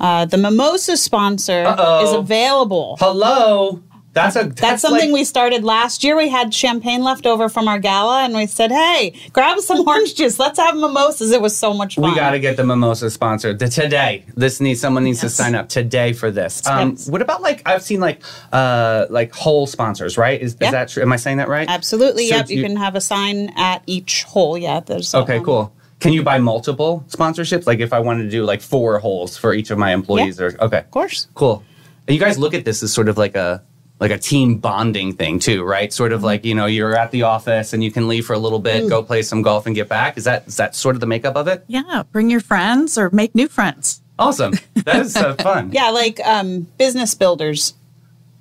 Uh, 0.00 0.24
the 0.24 0.38
mimosa 0.38 0.96
sponsor 0.96 1.64
Uh-oh. 1.66 2.04
is 2.04 2.12
available. 2.14 2.96
Hello. 2.98 3.82
That's 4.22 4.36
a 4.36 4.44
that's, 4.44 4.60
That's 4.60 4.82
something 4.82 5.10
like- 5.10 5.20
we 5.20 5.24
started 5.24 5.64
last 5.64 6.04
year. 6.04 6.16
We 6.16 6.28
had 6.28 6.52
champagne 6.54 7.02
left 7.02 7.26
over 7.26 7.48
from 7.48 7.68
our 7.68 7.78
gala, 7.78 8.22
and 8.24 8.34
we 8.34 8.46
said, 8.46 8.70
"Hey, 8.70 9.14
grab 9.32 9.58
some 9.60 9.80
orange 9.88 10.14
juice. 10.14 10.38
Let's 10.38 10.58
have 10.58 10.76
mimosas." 10.76 11.30
It 11.32 11.40
was 11.40 11.56
so 11.56 11.72
much 11.72 11.96
fun. 11.96 12.10
We 12.10 12.14
got 12.16 12.30
to 12.30 12.38
get 12.38 12.56
the 12.56 12.64
mimosa 12.64 13.10
sponsored 13.10 13.58
the, 13.58 13.68
today. 13.68 14.24
This 14.36 14.60
needs 14.60 14.80
someone 14.80 15.04
needs 15.04 15.20
to 15.20 15.28
sign 15.28 15.54
up 15.54 15.68
today 15.68 16.12
for 16.12 16.30
this. 16.30 16.66
Um, 16.66 16.96
What 17.08 17.22
about 17.22 17.42
like 17.42 17.62
I've 17.66 17.82
seen 17.82 18.00
like 18.00 18.22
uh 18.52 19.06
like 19.10 19.32
whole 19.34 19.66
sponsors, 19.66 20.16
right? 20.18 20.40
Is, 20.40 20.56
Yeah. 20.60 20.66
is 20.68 20.72
that 20.72 20.88
true? 20.88 21.02
Am 21.02 21.12
I 21.12 21.16
saying 21.16 21.38
that 21.38 21.48
right? 21.48 21.68
Absolutely. 21.68 22.28
So 22.28 22.36
yep. 22.36 22.46
do 22.46 22.54
You, 22.54 22.62
can 22.62 22.76
have 22.76 22.94
a 22.94 23.00
sign 23.00 23.52
at 23.56 23.82
each 23.86 24.24
hole. 24.24 24.56
Yeah. 24.58 24.80
There's 24.80 25.14
Okay, 25.14 25.38
um, 25.38 25.44
cool. 25.44 25.72
Can 26.00 26.12
you 26.12 26.22
buy 26.22 26.38
multiple 26.38 27.04
sponsorships? 27.08 27.66
Like 27.66 27.80
if 27.80 27.92
I 27.92 28.00
wanted 28.00 28.24
to 28.24 28.30
do 28.30 28.44
like 28.44 28.60
four 28.62 28.98
holes 28.98 29.36
for 29.36 29.52
each 29.52 29.70
of 29.70 29.78
my 29.78 29.92
employees, 29.92 30.38
Yeah. 30.38 30.46
or 30.46 30.64
okay, 30.64 30.78
Of 30.78 30.90
course. 30.90 31.26
cool. 31.34 31.62
And 32.08 32.14
you 32.14 32.20
guys 32.20 32.38
look 32.38 32.54
at 32.54 32.64
this 32.64 32.82
as 32.82 32.92
sort 32.92 33.08
of 33.08 33.18
like 33.18 33.36
a 33.36 33.62
like 34.00 34.10
a 34.10 34.18
team 34.18 34.56
bonding 34.56 35.12
thing 35.12 35.38
too, 35.38 35.62
right? 35.62 35.92
Sort 35.92 36.10
Mm-hmm. 36.10 36.16
of 36.16 36.22
like 36.24 36.44
you 36.44 36.54
know 36.54 36.66
you're 36.66 36.96
at 36.96 37.10
the 37.10 37.22
office 37.22 37.72
and 37.72 37.84
you 37.84 37.90
can 37.92 38.08
leave 38.08 38.26
for 38.26 38.32
a 38.32 38.38
little 38.38 38.58
bit, 38.58 38.84
Mm. 38.84 38.88
go 38.88 39.02
play 39.02 39.22
some 39.22 39.42
golf, 39.42 39.66
and 39.66 39.74
get 39.74 39.88
back. 39.88 40.16
Is 40.16 40.24
that 40.24 40.48
is 40.48 40.56
that 40.56 40.74
sort 40.74 40.96
of 40.96 41.00
the 41.00 41.06
makeup 41.06 41.36
of 41.36 41.46
it? 41.48 41.64
yeah, 41.68 42.02
bring 42.10 42.30
your 42.30 42.40
friends 42.40 42.96
or 42.98 43.10
make 43.10 43.34
new 43.34 43.46
friends. 43.48 44.00
Awesome. 44.18 44.52
That 44.84 44.96
is 45.06 45.16
uh, 45.16 45.34
fun. 45.40 45.70
Yeah, 45.72 45.90
like 45.90 46.18
um, 46.26 46.66
Business 46.78 47.14
Builders 47.14 47.74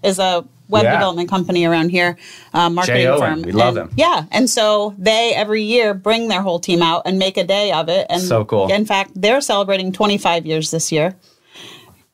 is 0.04 0.20
a 0.20 0.44
web 0.68 0.84
Yeah. 0.84 0.94
development 0.94 1.30
company 1.30 1.66
around 1.66 1.90
here, 1.90 2.18
uh, 2.54 2.70
marketing 2.70 3.02
J.O.N., 3.04 3.20
firm. 3.20 3.42
we 3.42 3.52
love 3.52 3.76
And- 3.78 3.90
them. 3.90 3.96
Yeah, 3.98 4.26
and 4.32 4.50
so 4.50 4.94
they 4.98 5.34
every 5.36 5.64
year 5.64 5.94
bring 5.94 6.28
their 6.28 6.42
whole 6.42 6.60
team 6.60 6.82
out 6.82 7.04
and 7.06 7.18
make 7.18 7.38
a 7.38 7.44
day 7.44 7.72
of 7.72 7.90
it. 7.90 8.06
And 8.10 8.22
So 8.22 8.46
cool. 8.46 8.72
In 8.72 8.86
fact, 8.86 9.12
they're 9.16 9.42
celebrating 9.42 9.92
25 9.92 10.46
years 10.46 10.70
this 10.72 10.92
year. 10.92 11.16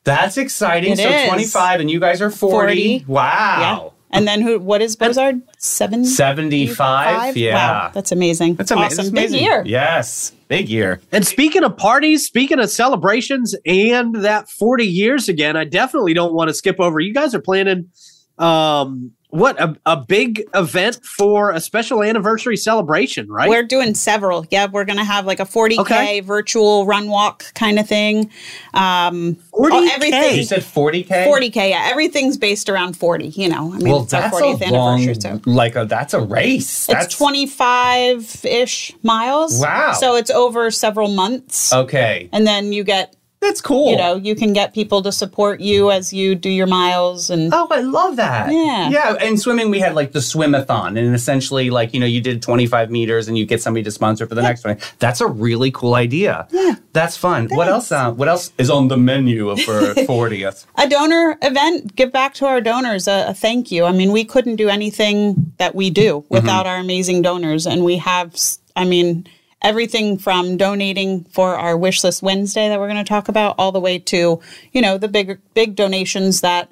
That's 0.06 0.38
exciting. 0.38 0.92
It 0.92 0.98
so 0.98 1.08
is. 1.08 1.28
25 1.28 1.80
and 1.80 1.90
you 1.90 1.98
guys 1.98 2.22
are 2.22 2.30
40. 2.30 3.00
40. 3.00 3.04
Wow. 3.08 3.92
Yeah. 3.92 4.16
And 4.16 4.26
then 4.26 4.40
who? 4.40 4.60
What 4.60 4.80
is 4.80 4.96
Bozard? 4.96 5.42
Seven. 5.58 6.04
75? 6.04 7.36
Yeah. 7.36 7.54
Wow, 7.54 7.90
that's 7.92 8.12
amazing. 8.12 8.54
That's 8.54 8.70
ama- 8.70 8.82
awesome. 8.82 9.12
that's 9.12 9.32
Big 9.32 9.40
year. 9.40 9.64
Yes. 9.66 10.32
Big 10.48 10.68
year. 10.68 11.00
And 11.10 11.26
speaking 11.26 11.64
of 11.64 11.76
parties, 11.76 12.24
speaking 12.24 12.60
of 12.60 12.70
celebrations 12.70 13.54
and 13.66 14.14
that 14.24 14.48
40 14.48 14.86
years 14.86 15.28
again, 15.28 15.56
I 15.56 15.64
definitely 15.64 16.14
don't 16.14 16.32
want 16.32 16.48
to 16.48 16.54
skip 16.54 16.78
over. 16.78 17.00
You 17.00 17.12
guys 17.12 17.34
are 17.34 17.40
planning 17.40 17.90
um 18.38 19.12
what 19.30 19.60
a, 19.60 19.76
a 19.84 19.96
big 19.98 20.44
event 20.54 21.04
for 21.04 21.50
a 21.50 21.60
special 21.60 22.02
anniversary 22.02 22.56
celebration, 22.56 23.28
right? 23.28 23.50
We're 23.50 23.64
doing 23.64 23.94
several. 23.94 24.46
Yeah, 24.50 24.66
we're 24.70 24.84
gonna 24.86 25.04
have 25.04 25.26
like 25.26 25.40
a 25.40 25.44
40k 25.44 25.78
Okay. 25.80 26.20
virtual 26.20 26.86
run 26.86 27.08
walk 27.08 27.52
kind 27.54 27.78
of 27.78 27.86
thing. 27.86 28.30
Um, 28.72 29.34
40K? 29.52 29.68
oh, 29.72 29.88
everything. 29.92 30.36
You 30.36 30.44
said 30.44 30.60
40K? 30.62 31.26
40k. 31.26 31.70
Yeah, 31.70 31.86
everything's 31.90 32.38
based 32.38 32.70
around 32.70 32.96
40. 32.96 33.28
You 33.28 33.48
know, 33.50 33.74
I 33.74 33.78
mean, 33.78 33.92
Well, 33.92 34.04
it's 34.04 34.14
our 34.14 34.22
that's 34.22 34.36
40th 34.40 34.68
a 34.68 34.72
long, 34.72 35.00
anniversary. 35.00 35.40
So. 35.44 35.50
like 35.50 35.76
a, 35.76 35.84
that's 35.84 36.14
a 36.14 36.20
race. 36.20 36.88
It's 36.88 36.98
That's 36.98 37.14
25 37.16 38.44
ish 38.44 38.94
miles. 39.02 39.60
Wow. 39.60 39.92
So 39.92 40.14
it's 40.14 40.30
over 40.30 40.70
several 40.70 41.08
months. 41.08 41.72
Okay. 41.72 42.28
And 42.32 42.46
then 42.46 42.72
you 42.72 42.84
get, 42.84 43.15
That's 43.46 43.60
cool. 43.60 43.90
you 43.90 43.96
know, 43.96 44.16
you 44.16 44.34
can 44.34 44.52
get 44.52 44.74
people 44.74 45.02
to 45.02 45.12
support 45.12 45.60
you 45.60 45.90
as 45.90 46.12
you 46.12 46.34
do 46.34 46.50
your 46.50 46.66
miles. 46.66 47.30
And 47.30 47.52
Oh, 47.54 47.68
I 47.70 47.80
love 47.80 48.16
that. 48.16 48.50
Yeah. 48.52 48.90
Yeah. 48.90 49.12
And 49.20 49.40
swimming, 49.40 49.70
we 49.70 49.78
had 49.78 49.94
like 49.94 50.12
the 50.12 50.18
swimathon, 50.18 50.98
and 50.98 51.14
essentially, 51.14 51.70
like, 51.70 51.94
you 51.94 52.00
know, 52.00 52.06
you 52.06 52.20
did 52.20 52.42
25 52.42 52.90
meters 52.90 53.28
and 53.28 53.38
you 53.38 53.46
get 53.46 53.62
somebody 53.62 53.84
to 53.84 53.90
sponsor 53.90 54.26
for 54.26 54.34
the 54.34 54.42
next 54.42 54.64
one. 54.64 54.78
That's 54.98 55.20
a 55.20 55.26
really 55.26 55.70
cool 55.70 55.94
idea. 55.94 56.48
Yeah. 56.50 56.74
That's 56.92 57.16
fun. 57.16 57.48
What 57.50 57.68
else? 57.68 57.92
Uh, 57.92 58.10
what 58.12 58.28
else 58.28 58.52
is 58.58 58.68
on 58.70 58.88
the 58.88 58.96
menu 58.96 59.54
for 59.56 59.80
40th? 59.94 60.66
a 60.76 60.88
donor 60.88 61.38
event, 61.42 61.94
give 61.96 62.10
back 62.12 62.34
to 62.34 62.46
our 62.46 62.60
donors 62.60 63.06
a, 63.06 63.26
a 63.28 63.34
thank 63.34 63.70
you. 63.70 63.84
I 63.84 63.92
mean, 63.92 64.12
we 64.12 64.24
couldn't 64.24 64.56
do 64.56 64.68
anything 64.68 65.52
that 65.58 65.74
we 65.74 65.90
do 65.90 66.24
without 66.28 66.66
our 66.66 66.78
amazing 66.78 67.22
donors. 67.22 67.66
And 67.66 67.84
we 67.84 67.98
have, 67.98 68.34
I 68.74 68.84
mean, 68.84 69.26
everything 69.62 70.18
from 70.18 70.56
donating 70.56 71.24
for 71.24 71.56
our 71.56 71.76
wish 71.76 72.04
list 72.04 72.22
Wednesday 72.22 72.68
that 72.68 72.78
we're 72.78 72.88
going 72.88 73.02
to 73.02 73.08
talk 73.08 73.28
about, 73.28 73.54
all 73.58 73.72
the 73.72 73.80
way 73.80 73.98
to, 73.98 74.40
you 74.72 74.82
know, 74.82 74.98
the 74.98 75.08
big, 75.08 75.40
big 75.54 75.74
donations 75.74 76.40
that 76.42 76.70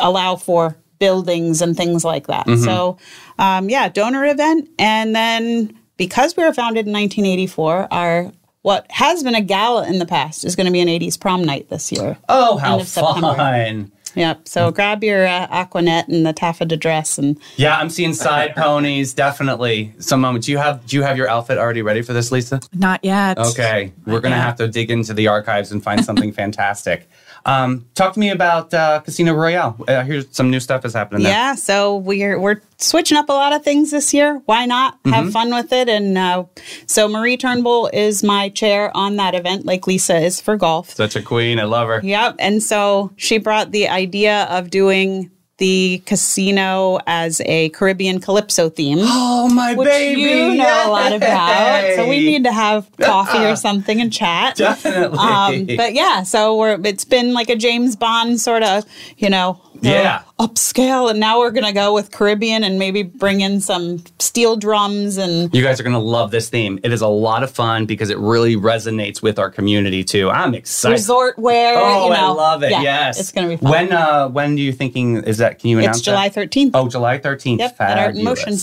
allow 0.00 0.36
for 0.36 0.76
buildings 0.98 1.62
and 1.62 1.76
things 1.76 2.04
like 2.04 2.26
that. 2.26 2.46
So, 2.64 2.98
um, 3.38 3.70
yeah, 3.70 3.88
donor 3.88 4.24
event. 4.26 4.68
And 4.78 5.14
then 5.14 5.78
because 5.96 6.36
we 6.36 6.44
were 6.44 6.52
founded 6.52 6.86
in 6.86 6.92
1984, 6.92 7.88
our 7.92 8.32
what 8.62 8.90
has 8.90 9.22
been 9.22 9.36
a 9.36 9.40
gala 9.40 9.86
in 9.86 9.98
the 9.98 10.04
past 10.06 10.44
is 10.44 10.56
going 10.56 10.66
to 10.66 10.72
be 10.72 10.80
an 10.80 10.88
80s 10.88 11.18
prom 11.18 11.44
night 11.44 11.68
this 11.70 11.92
year. 11.92 12.18
Oh, 12.28 12.56
how 12.58 12.78
fun. 13.14 13.92
Yep. 14.14 14.48
So 14.48 14.70
grab 14.70 15.02
your 15.04 15.26
uh, 15.26 15.46
Aquanet 15.48 16.08
and 16.08 16.26
the 16.26 16.32
taffeta 16.32 16.76
dress 16.76 17.18
and 17.18 17.38
Yeah, 17.56 17.76
I'm 17.78 17.90
seeing 17.90 18.14
side 18.14 18.54
ponies, 18.56 19.14
definitely. 19.14 19.92
Some 19.98 20.20
moment. 20.20 20.44
Do 20.44 20.52
you 20.52 20.58
have 20.58 20.86
do 20.86 20.96
you 20.96 21.02
have 21.02 21.16
your 21.16 21.28
outfit 21.28 21.58
already 21.58 21.82
ready 21.82 22.02
for 22.02 22.12
this, 22.12 22.32
Lisa? 22.32 22.60
Not 22.72 23.04
yet. 23.04 23.38
Okay, 23.38 23.92
we're 24.06 24.20
gonna 24.20 24.36
yet. 24.36 24.42
have 24.42 24.56
to 24.56 24.68
dig 24.68 24.90
into 24.90 25.14
the 25.14 25.28
archives 25.28 25.72
and 25.72 25.82
find 25.82 26.04
something 26.08 26.32
fantastic. 26.32 27.08
Um, 27.46 27.86
talk 27.94 28.12
to 28.14 28.20
me 28.20 28.30
about 28.30 28.74
uh, 28.74 29.00
Casino 29.00 29.32
Royale. 29.32 29.76
Uh, 29.86 30.02
here's 30.02 30.26
some 30.34 30.50
new 30.50 30.60
stuff 30.60 30.84
is 30.84 30.92
happening 30.92 31.22
there. 31.22 31.32
yeah. 31.32 31.54
So 31.54 31.96
we're 31.96 32.38
we're 32.38 32.60
switching 32.78 33.16
up 33.16 33.28
a 33.28 33.32
lot 33.32 33.52
of 33.52 33.62
things 33.64 33.90
this 33.90 34.12
year. 34.12 34.42
Why 34.46 34.66
not 34.66 34.98
have 35.04 35.32
fun 35.32 35.50
with 35.54 35.72
it? 35.72 35.88
And 35.88 36.18
uh, 36.18 36.44
so 36.86 37.08
Marie 37.08 37.36
Turnbull 37.36 37.88
is 37.92 38.22
my 38.22 38.48
chair 38.50 38.94
on 38.96 39.16
that 39.16 39.34
event, 39.34 39.64
like 39.66 39.86
Lisa 39.86 40.16
is 40.18 40.40
for 40.40 40.56
golf. 40.56 40.90
Such 40.94 41.16
a 41.16 41.22
queen. 41.22 41.58
I 41.58 41.64
love 41.64 41.88
her. 41.88 42.00
Yep. 42.02 42.36
And 42.38 42.62
so 42.62 43.12
she 43.16 43.38
brought 43.38 43.72
the 43.72 43.88
idea 43.98 44.44
of 44.44 44.70
doing 44.70 45.30
the 45.58 46.00
casino 46.06 47.00
as 47.08 47.40
a 47.44 47.68
Caribbean 47.70 48.20
calypso 48.20 48.70
theme. 48.70 48.98
Oh 49.00 49.48
my 49.52 49.74
Which 49.74 49.88
baby! 49.88 50.20
you 50.22 50.54
know 50.54 50.88
a 50.88 50.90
lot 50.90 51.12
about, 51.12 51.94
so 51.96 52.08
we 52.08 52.20
need 52.20 52.44
to 52.44 52.52
have 52.52 52.88
coffee 53.00 53.44
or 53.44 53.56
something 53.56 54.00
and 54.00 54.12
chat. 54.12 54.56
definitely. 54.56 55.18
Um, 55.18 55.66
but 55.76 55.94
yeah, 55.94 56.22
so 56.22 56.56
we're 56.56 56.78
it's 56.84 57.04
been 57.04 57.34
like 57.34 57.50
a 57.50 57.56
James 57.56 57.96
Bond 57.96 58.40
sort 58.40 58.62
of, 58.62 58.84
you 59.16 59.28
know, 59.28 59.60
uh, 59.64 59.67
Yeah. 59.80 60.22
upscale, 60.38 61.10
and 61.10 61.18
now 61.20 61.38
we're 61.38 61.50
gonna 61.50 61.72
go 61.72 61.92
with 61.92 62.10
Caribbean 62.10 62.64
and 62.64 62.78
maybe 62.78 63.02
bring 63.02 63.40
in 63.40 63.60
some 63.60 64.02
steel 64.18 64.56
drums 64.56 65.16
and 65.16 65.52
you 65.54 65.62
guys 65.62 65.80
are 65.80 65.82
gonna 65.82 65.98
love 65.98 66.30
this 66.30 66.48
theme. 66.48 66.78
It 66.82 66.92
is 66.92 67.00
a 67.00 67.08
lot 67.08 67.42
of 67.42 67.50
fun 67.50 67.86
because 67.86 68.10
it 68.10 68.18
really 68.18 68.56
resonates 68.56 69.22
with 69.22 69.38
our 69.38 69.50
community 69.50 70.04
too. 70.04 70.30
I'm 70.30 70.54
excited. 70.54 70.94
resort 70.94 71.38
wear. 71.38 71.76
Oh, 71.76 72.04
you 72.04 72.10
know. 72.14 72.16
I 72.16 72.28
love 72.28 72.62
it. 72.62 72.70
Yeah, 72.70 72.82
yes, 72.82 73.20
it's 73.20 73.32
gonna 73.32 73.48
be 73.48 73.56
fun. 73.56 73.70
When 73.70 73.92
uh, 73.92 74.28
when 74.28 74.54
do 74.54 74.62
you 74.62 74.72
thinking 74.72 75.16
is 75.24 75.38
that? 75.38 75.58
Can 75.58 75.70
you 75.70 75.78
announce 75.78 75.98
it's 75.98 76.04
July 76.04 76.28
that? 76.28 76.34
thirteenth. 76.34 76.74
Oh, 76.74 76.88
July 76.88 77.18
13th. 77.18 77.58
Yep, 77.58 77.80
at 77.80 77.98
Art 77.98 78.16
in 78.16 78.24
Motion. 78.24 78.56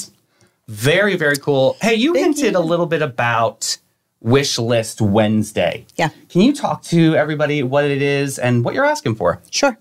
Very, 0.68 1.16
very 1.16 1.38
cool. 1.38 1.78
Hey, 1.82 1.96
you 1.96 2.14
Thank 2.14 2.38
hinted 2.38 2.54
you. 2.54 2.60
a 2.60 2.62
little 2.62 2.88
bit 2.88 3.02
about 3.02 3.78
Wish 4.22 4.58
List 4.58 5.00
Wednesday. 5.02 5.86
Yeah. 5.96 6.10
Can 6.30 6.42
you 6.42 6.54
talk 6.54 6.82
to 6.86 7.16
everybody 7.16 7.62
what 7.62 7.86
it 7.86 8.02
is 8.02 8.40
and 8.40 8.66
what 8.66 8.74
you're 8.74 8.86
asking 8.86 9.16
for? 9.16 9.42
Sure. 9.52 9.78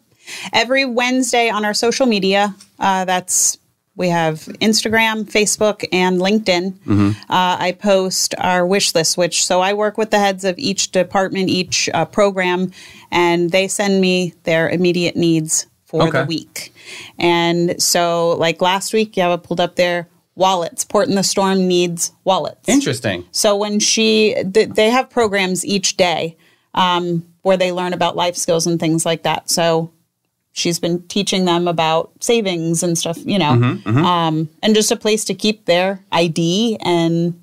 Every 0.52 0.84
Wednesday 0.84 1.48
on 1.50 1.64
our 1.64 1.74
social 1.74 2.06
media, 2.06 2.54
uh, 2.78 3.04
that's 3.04 3.58
we 3.96 4.08
have 4.08 4.38
Instagram, 4.60 5.24
Facebook, 5.24 5.84
and 5.92 6.18
LinkedIn. 6.20 6.74
Uh, 6.90 7.14
I 7.30 7.76
post 7.78 8.34
our 8.38 8.66
wish 8.66 8.92
list, 8.94 9.16
which 9.16 9.44
so 9.44 9.60
I 9.60 9.72
work 9.72 9.96
with 9.96 10.10
the 10.10 10.18
heads 10.18 10.44
of 10.44 10.58
each 10.58 10.90
department, 10.90 11.48
each 11.48 11.88
uh, 11.94 12.04
program, 12.04 12.72
and 13.12 13.50
they 13.52 13.68
send 13.68 14.00
me 14.00 14.34
their 14.42 14.68
immediate 14.68 15.14
needs 15.16 15.66
for 15.84 16.08
Okay. 16.08 16.20
the 16.22 16.24
week. 16.26 16.74
And 17.20 17.80
so, 17.80 18.30
like 18.32 18.60
last 18.60 18.92
week, 18.92 19.16
you 19.16 19.22
have 19.22 19.38
it 19.38 19.44
pulled 19.44 19.60
up 19.60 19.76
there. 19.76 20.08
Wallets. 20.36 20.84
Port 20.84 21.08
in 21.08 21.14
the 21.14 21.22
Storm 21.22 21.68
needs 21.68 22.10
wallets. 22.24 22.68
Interesting. 22.68 23.24
So 23.30 23.54
when 23.54 23.78
she, 23.78 24.34
th- 24.52 24.70
they 24.70 24.90
have 24.90 25.08
programs 25.08 25.64
each 25.64 25.96
day 25.96 26.36
um, 26.74 27.24
where 27.42 27.56
they 27.56 27.70
learn 27.70 27.92
about 27.92 28.16
life 28.16 28.34
skills 28.34 28.66
and 28.66 28.80
things 28.80 29.06
like 29.06 29.22
that. 29.22 29.48
So 29.48 29.92
she's 30.56 30.78
been 30.78 31.02
teaching 31.08 31.44
them 31.44 31.66
about 31.68 32.11
savings 32.20 32.82
and 32.82 32.96
stuff, 32.96 33.18
you 33.26 33.38
know, 33.38 33.78
Um, 33.87 34.49
and 34.62 34.75
just 34.75 34.90
a 34.92 34.96
place 34.96 35.25
to 35.26 35.34
keep 35.34 35.66
their 35.66 36.00
ID. 36.12 36.78
And 36.80 37.34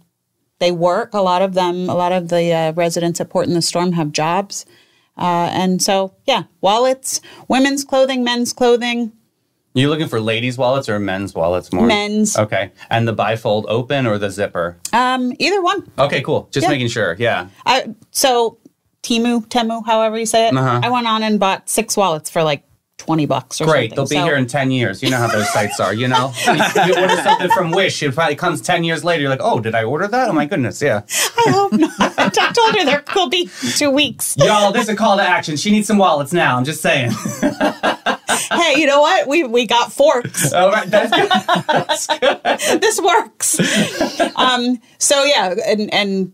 they 0.59 0.71
work. 0.71 1.13
A 1.13 1.21
lot 1.21 1.41
of 1.41 1.53
them, 1.53 1.89
a 1.89 1.93
lot 1.93 2.11
of 2.13 2.29
the 2.29 2.51
uh, 2.53 2.71
residents 2.73 3.19
at 3.19 3.29
Port 3.29 3.47
in 3.47 3.53
the 3.53 3.61
Storm 3.61 3.91
have 3.93 4.11
jobs. 4.13 4.65
Uh, 5.17 5.49
and 5.51 5.81
so, 5.83 6.13
yeah, 6.25 6.43
wallets, 6.61 7.19
women's 7.49 7.83
clothing, 7.83 8.23
men's 8.23 8.53
clothing, 8.53 9.11
You 9.73 9.89
looking 9.89 10.07
for 10.07 10.21
ladies' 10.21 10.57
wallets 10.57 10.87
or 10.87 10.97
men's 10.99 11.35
wallets 11.35 11.71
more? 11.73 11.85
men's, 11.87 12.37
Okay. 12.37 12.71
And 12.89 13.07
the 13.07 13.13
bifold 13.13 13.65
open 13.67 14.07
or 14.07 14.17
the 14.17 14.29
zipper? 14.31 14.77
um, 14.93 15.33
either 15.37 15.61
one. 15.61 15.85
Okay, 15.99 16.21
cool. 16.21 16.47
Just 16.51 16.63
Yeah. 16.65 16.69
making 16.71 16.87
sure. 16.87 17.15
Yeah. 17.19 17.47
I 17.65 17.93
so 18.11 18.57
Timu, 19.03 19.47
Temu, 19.47 19.85
however 19.85 20.17
you 20.17 20.25
say 20.25 20.47
it. 20.47 20.55
Uh-huh. 20.55 20.79
I 20.83 20.89
went 20.89 21.07
on 21.07 21.23
and 21.23 21.39
bought 21.39 21.69
six 21.69 21.97
wallets 21.97 22.29
for 22.29 22.41
like 22.43 22.63
twenty 23.01 23.25
bucks 23.25 23.59
or 23.59 23.65
Great. 23.65 23.89
something. 23.91 23.95
They'll 23.95 24.05
be 24.07 24.15
So- 24.15 24.23
here 24.25 24.35
in 24.35 24.45
10 24.45 24.69
years. 24.71 25.01
You 25.01 25.09
know 25.09 25.17
how 25.17 25.27
those 25.27 25.49
sites 25.51 25.79
are, 25.79 25.93
you 25.93 26.07
know? 26.07 26.31
you 26.45 26.95
order 26.95 27.15
something 27.23 27.49
from 27.49 27.71
Wish, 27.71 28.03
it 28.03 28.13
probably 28.13 28.35
comes 28.35 28.61
10 28.61 28.83
years 28.83 29.03
later. 29.03 29.21
You're 29.21 29.29
like, 29.31 29.41
oh, 29.41 29.59
did 29.59 29.73
I 29.73 29.83
order 29.83 30.07
that? 30.07 30.29
Oh 30.29 30.33
my 30.33 30.45
goodness. 30.45 30.81
Yeah. 30.81 31.01
I 31.45 31.49
hope 31.51 31.73
not. 31.73 31.91
I 32.19 32.29
told 32.29 32.75
her 32.77 32.85
there 32.85 33.03
will 33.15 33.29
be 33.29 33.49
two 33.75 33.89
weeks. 33.89 34.35
Y'all, 34.39 34.71
there's 34.71 34.89
a 34.89 34.95
call 34.95 35.17
to 35.17 35.23
action. 35.23 35.57
She 35.57 35.71
needs 35.71 35.87
some 35.87 35.97
wallets 35.97 36.31
now. 36.31 36.55
I'm 36.57 36.63
just 36.65 36.81
saying. 36.81 37.11
hey, 37.41 38.73
you 38.77 38.85
know 38.85 39.01
what? 39.01 39.27
We 39.27 39.43
we 39.45 39.65
got 39.65 39.91
forks. 39.91 40.53
All 40.53 40.69
right. 40.69 40.87
That's 40.89 42.07
good. 42.07 42.81
this 42.81 43.01
works. 43.01 43.59
um. 44.35 44.79
So 44.99 45.23
yeah, 45.23 45.55
and 45.65 45.93
and 45.93 46.33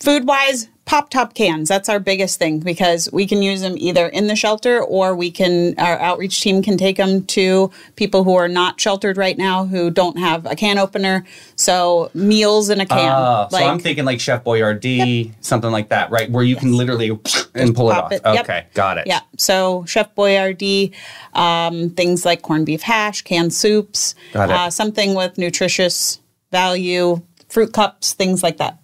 food 0.00 0.26
wise, 0.26 0.68
pop 0.86 1.10
top 1.10 1.34
cans. 1.34 1.68
That's 1.68 1.88
our 1.88 1.98
biggest 1.98 2.38
thing 2.38 2.60
because 2.60 3.10
we 3.12 3.26
can 3.26 3.42
use 3.42 3.60
them 3.60 3.74
either 3.76 4.06
in 4.06 4.28
the 4.28 4.36
shelter 4.36 4.80
or 4.80 5.16
we 5.16 5.32
can 5.32 5.74
our 5.78 5.98
outreach 5.98 6.40
team 6.40 6.62
can 6.62 6.78
take 6.78 6.96
them 6.96 7.24
to 7.26 7.72
people 7.96 8.22
who 8.22 8.36
are 8.36 8.48
not 8.48 8.80
sheltered 8.80 9.16
right 9.16 9.36
now 9.36 9.64
who 9.66 9.90
don't 9.90 10.16
have 10.16 10.46
a 10.46 10.54
can 10.54 10.78
opener. 10.78 11.26
So 11.56 12.10
meals 12.14 12.70
in 12.70 12.80
a 12.80 12.86
can. 12.86 13.10
Uh, 13.10 13.48
so 13.48 13.56
I'm 13.58 13.80
thinking 13.80 14.04
like 14.04 14.20
Chef 14.20 14.44
Boyardee, 14.44 15.32
something 15.40 15.72
like 15.72 15.88
that, 15.88 16.10
right? 16.10 16.30
Where 16.30 16.44
you 16.44 16.54
can 16.54 16.76
literally 16.76 17.10
and 17.54 17.74
pull 17.74 17.90
it 17.90 17.96
off. 17.96 18.12
it. 18.12 18.22
Yep. 18.24 18.44
Okay, 18.44 18.66
got 18.74 18.98
it. 18.98 19.08
Yeah. 19.08 19.20
So 19.36 19.84
Chef 19.86 20.14
Boyardee, 20.14 20.94
um, 21.34 21.90
things 21.90 22.24
like 22.24 22.42
corned 22.42 22.66
beef 22.66 22.82
hash, 22.82 23.22
canned 23.22 23.52
soups. 23.52 24.14
Uh, 24.34 24.70
something 24.70 25.14
with 25.14 25.36
nutritious 25.36 26.20
value, 26.52 27.22
fruit 27.48 27.72
cups, 27.72 28.12
things 28.12 28.44
like 28.44 28.58
that. 28.58 28.78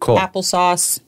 Cool. 0.00 0.16
Applesauce. 0.16 1.00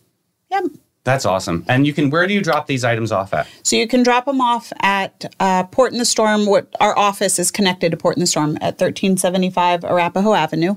Yep. 0.51 0.65
That's 1.05 1.25
awesome. 1.25 1.65
And 1.67 1.87
you 1.87 1.95
can, 1.95 2.11
where 2.11 2.27
do 2.27 2.35
you 2.35 2.43
drop 2.43 2.67
these 2.67 2.85
items 2.85 3.11
off 3.11 3.33
at? 3.33 3.49
So 3.63 3.77
you 3.77 3.89
can 3.89 4.03
drop 4.03 4.27
them 4.27 4.41
off 4.41 4.73
at 4.81 5.33
uh, 5.41 5.65
Port 5.65 5.93
in 5.93 5.99
the 5.99 6.05
Storm. 6.05 6.47
What 6.47 6.69
our 6.79 6.97
office 6.97 7.39
is 7.39 7.51
connected 7.51 7.91
to 7.91 7.97
Port 7.97 8.17
in 8.17 8.21
the 8.21 8.27
Storm 8.27 8.57
at 8.57 8.79
1375 8.79 9.85
Arapahoe 9.85 10.35
Avenue. 10.35 10.77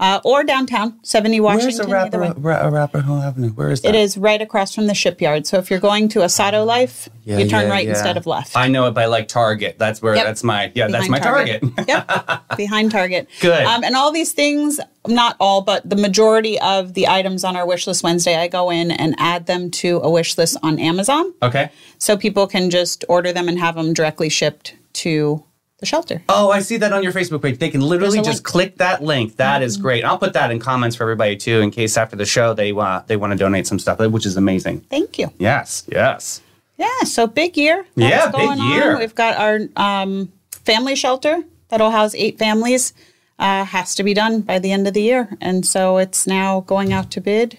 Uh, 0.00 0.20
or 0.24 0.44
downtown, 0.44 0.98
70 1.02 1.40
Washington. 1.40 1.88
Where's 1.90 2.06
either 2.06 2.20
way. 2.20 2.28
Arapahoe 2.28 3.20
Avenue? 3.20 3.50
Where 3.50 3.70
is 3.70 3.80
that? 3.82 3.94
It 3.94 3.98
is 3.98 4.16
right 4.16 4.40
across 4.40 4.74
from 4.74 4.86
the 4.86 4.94
shipyard. 4.94 5.46
So 5.46 5.58
if 5.58 5.70
you're 5.70 5.80
going 5.80 6.08
to 6.10 6.20
Asado 6.20 6.64
Life, 6.64 7.08
Yeah, 7.24 7.38
you 7.38 7.48
turn 7.48 7.62
yeah, 7.66 7.70
right 7.70 7.84
yeah. 7.84 7.90
instead 7.90 8.16
of 8.16 8.24
left. 8.26 8.56
I 8.56 8.68
know 8.68 8.86
it 8.86 8.92
by 8.92 9.06
like 9.06 9.26
Target. 9.28 9.76
That's 9.78 10.00
where 10.00 10.14
Yep. 10.14 10.24
that's 10.24 10.44
my 10.44 10.70
yeah, 10.74 10.86
that's 10.86 11.08
Behind 11.08 11.10
my 11.10 11.18
target. 11.18 11.64
yep, 11.88 12.42
behind 12.56 12.90
Target. 12.92 13.28
Good. 13.40 13.64
Um, 13.64 13.82
and 13.82 13.96
all 13.96 14.12
these 14.12 14.32
things, 14.32 14.78
not 15.06 15.34
all, 15.40 15.62
but 15.62 15.88
the 15.88 15.96
majority 15.96 16.60
of 16.60 16.94
the 16.94 17.08
items 17.08 17.42
on 17.42 17.56
our 17.56 17.66
wish 17.66 17.86
list 17.86 18.04
Wednesday, 18.04 18.36
I 18.36 18.46
go 18.46 18.70
in 18.70 18.90
and 18.92 19.14
add 19.18 19.46
them 19.46 19.70
to 19.72 20.00
a 20.04 20.10
wish 20.10 20.38
list 20.38 20.56
on 20.62 20.78
Amazon, 20.78 21.34
okay. 21.42 21.70
so 21.98 22.16
people 22.16 22.46
can 22.46 22.70
just 22.70 23.04
order 23.08 23.32
them 23.32 23.48
and 23.48 23.58
have 23.58 23.74
them 23.74 23.92
directly 23.94 24.28
shipped 24.28 24.74
to 24.94 25.42
the 25.78 25.86
shelter. 25.86 26.22
Oh, 26.28 26.50
I 26.50 26.60
see 26.60 26.76
that 26.78 26.92
on 26.92 27.02
your 27.02 27.12
Facebook 27.12 27.42
page. 27.42 27.58
They 27.58 27.70
can 27.70 27.80
literally 27.80 28.18
just 28.18 28.38
link. 28.38 28.44
click 28.44 28.76
that 28.78 29.02
link. 29.02 29.36
That 29.36 29.62
is 29.62 29.76
great. 29.76 30.04
I'll 30.04 30.18
put 30.18 30.32
that 30.32 30.50
in 30.50 30.58
comments 30.58 30.96
for 30.96 31.04
everybody 31.04 31.36
too, 31.36 31.60
in 31.60 31.70
case 31.70 31.96
after 31.96 32.16
the 32.16 32.26
show 32.26 32.52
they 32.54 32.72
uh, 32.72 33.02
they 33.06 33.16
want 33.16 33.32
to 33.32 33.38
donate 33.38 33.66
some 33.66 33.78
stuff, 33.78 33.98
which 34.00 34.26
is 34.26 34.36
amazing. 34.36 34.80
Thank 34.90 35.18
you. 35.18 35.32
Yes, 35.38 35.84
yes. 35.88 36.40
Yeah, 36.76 37.00
so 37.04 37.26
big 37.26 37.56
year. 37.56 37.86
Yeah, 37.96 38.26
big 38.26 38.34
going 38.34 38.60
on. 38.60 38.72
year. 38.72 38.98
We've 38.98 39.14
got 39.14 39.36
our 39.36 39.60
um, 39.76 40.32
family 40.50 40.94
shelter 40.94 41.42
that'll 41.68 41.90
house 41.90 42.14
eight 42.14 42.38
families. 42.38 42.92
Uh, 43.38 43.64
has 43.64 43.94
to 43.94 44.02
be 44.02 44.14
done 44.14 44.40
by 44.40 44.58
the 44.58 44.72
end 44.72 44.88
of 44.88 44.94
the 44.94 45.02
year, 45.02 45.28
and 45.40 45.64
so 45.64 45.98
it's 45.98 46.26
now 46.26 46.60
going 46.62 46.92
out 46.92 47.12
to 47.12 47.20
bid, 47.20 47.56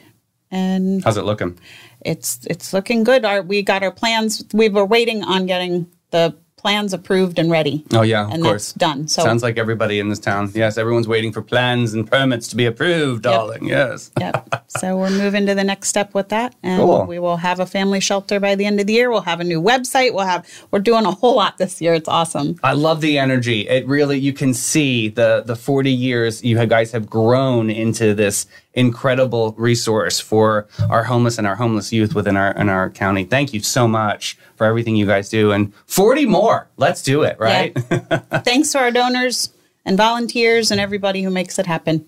and 0.51 1.01
How's 1.05 1.15
it 1.15 1.23
looking? 1.23 1.57
it's 2.01 2.45
it's 2.49 2.73
looking 2.73 3.05
good. 3.05 3.23
Our 3.23 3.41
we 3.41 3.61
got 3.61 3.81
our 3.81 3.91
plans. 3.91 4.43
We 4.53 4.67
were 4.67 4.83
waiting 4.85 5.23
on 5.23 5.45
getting 5.45 5.87
the 6.11 6.35
plans 6.59 6.93
approved 6.93 7.39
and 7.39 7.49
ready. 7.49 7.83
Oh 7.93 8.01
yeah, 8.01 8.25
of 8.27 8.31
and 8.33 8.43
course. 8.43 8.71
that's 8.71 8.73
done. 8.73 9.07
So 9.07 9.23
Sounds 9.23 9.41
like 9.43 9.57
everybody 9.57 9.99
in 9.99 10.09
this 10.09 10.19
town. 10.19 10.51
Yes, 10.53 10.77
everyone's 10.77 11.07
waiting 11.07 11.31
for 11.31 11.41
plans 11.41 11.93
and 11.93 12.09
permits 12.09 12.47
to 12.49 12.55
be 12.55 12.65
approved, 12.65 13.23
darling. 13.23 13.65
Yes. 13.65 14.11
Yep. 14.19 14.65
So 14.67 14.97
we're 14.97 15.09
moving 15.09 15.45
to 15.47 15.55
the 15.55 15.63
next 15.63 15.89
step 15.89 16.13
with 16.13 16.29
that, 16.29 16.55
and 16.63 16.79
Cool. 16.81 17.05
we 17.05 17.17
will 17.19 17.37
have 17.37 17.59
a 17.59 17.65
family 17.65 17.99
shelter 17.99 18.39
by 18.39 18.55
the 18.55 18.65
end 18.65 18.79
of 18.79 18.87
the 18.87 18.93
year. 18.93 19.09
We'll 19.09 19.21
have 19.21 19.39
a 19.39 19.43
new 19.43 19.61
website. 19.61 20.13
We'll 20.13 20.25
have 20.25 20.47
we're 20.71 20.79
doing 20.79 21.05
a 21.05 21.11
whole 21.11 21.35
lot 21.35 21.57
this 21.57 21.81
year. 21.81 21.93
It's 21.93 22.09
awesome. 22.09 22.59
I 22.63 22.73
love 22.73 23.01
the 23.01 23.17
energy. 23.17 23.67
It 23.67 23.87
really 23.87 24.19
you 24.19 24.33
can 24.33 24.53
see 24.53 25.09
the 25.09 25.43
the 25.45 25.55
40 25.55 25.91
years 25.91 26.43
you 26.43 26.59
guys 26.67 26.91
have 26.91 27.09
grown 27.09 27.69
into 27.69 28.13
this 28.13 28.45
incredible 28.73 29.53
resource 29.57 30.19
for 30.19 30.67
our 30.89 31.03
homeless 31.03 31.37
and 31.37 31.47
our 31.47 31.55
homeless 31.55 31.91
youth 31.91 32.13
within 32.13 32.37
our 32.37 32.51
in 32.51 32.69
our 32.69 32.89
county. 32.89 33.23
Thank 33.23 33.53
you 33.53 33.61
so 33.61 33.87
much 33.87 34.37
for 34.55 34.65
everything 34.65 34.95
you 34.95 35.05
guys 35.05 35.29
do 35.29 35.51
and 35.51 35.73
40 35.87 36.25
more. 36.25 36.67
Let's 36.77 37.01
do 37.01 37.23
it, 37.23 37.39
right? 37.39 37.73
Thanks 38.43 38.71
to 38.73 38.79
our 38.79 38.91
donors 38.91 39.51
and 39.85 39.97
volunteers 39.97 40.71
and 40.71 40.79
everybody 40.79 41.23
who 41.23 41.29
makes 41.29 41.57
it 41.57 41.65
happen. 41.65 42.05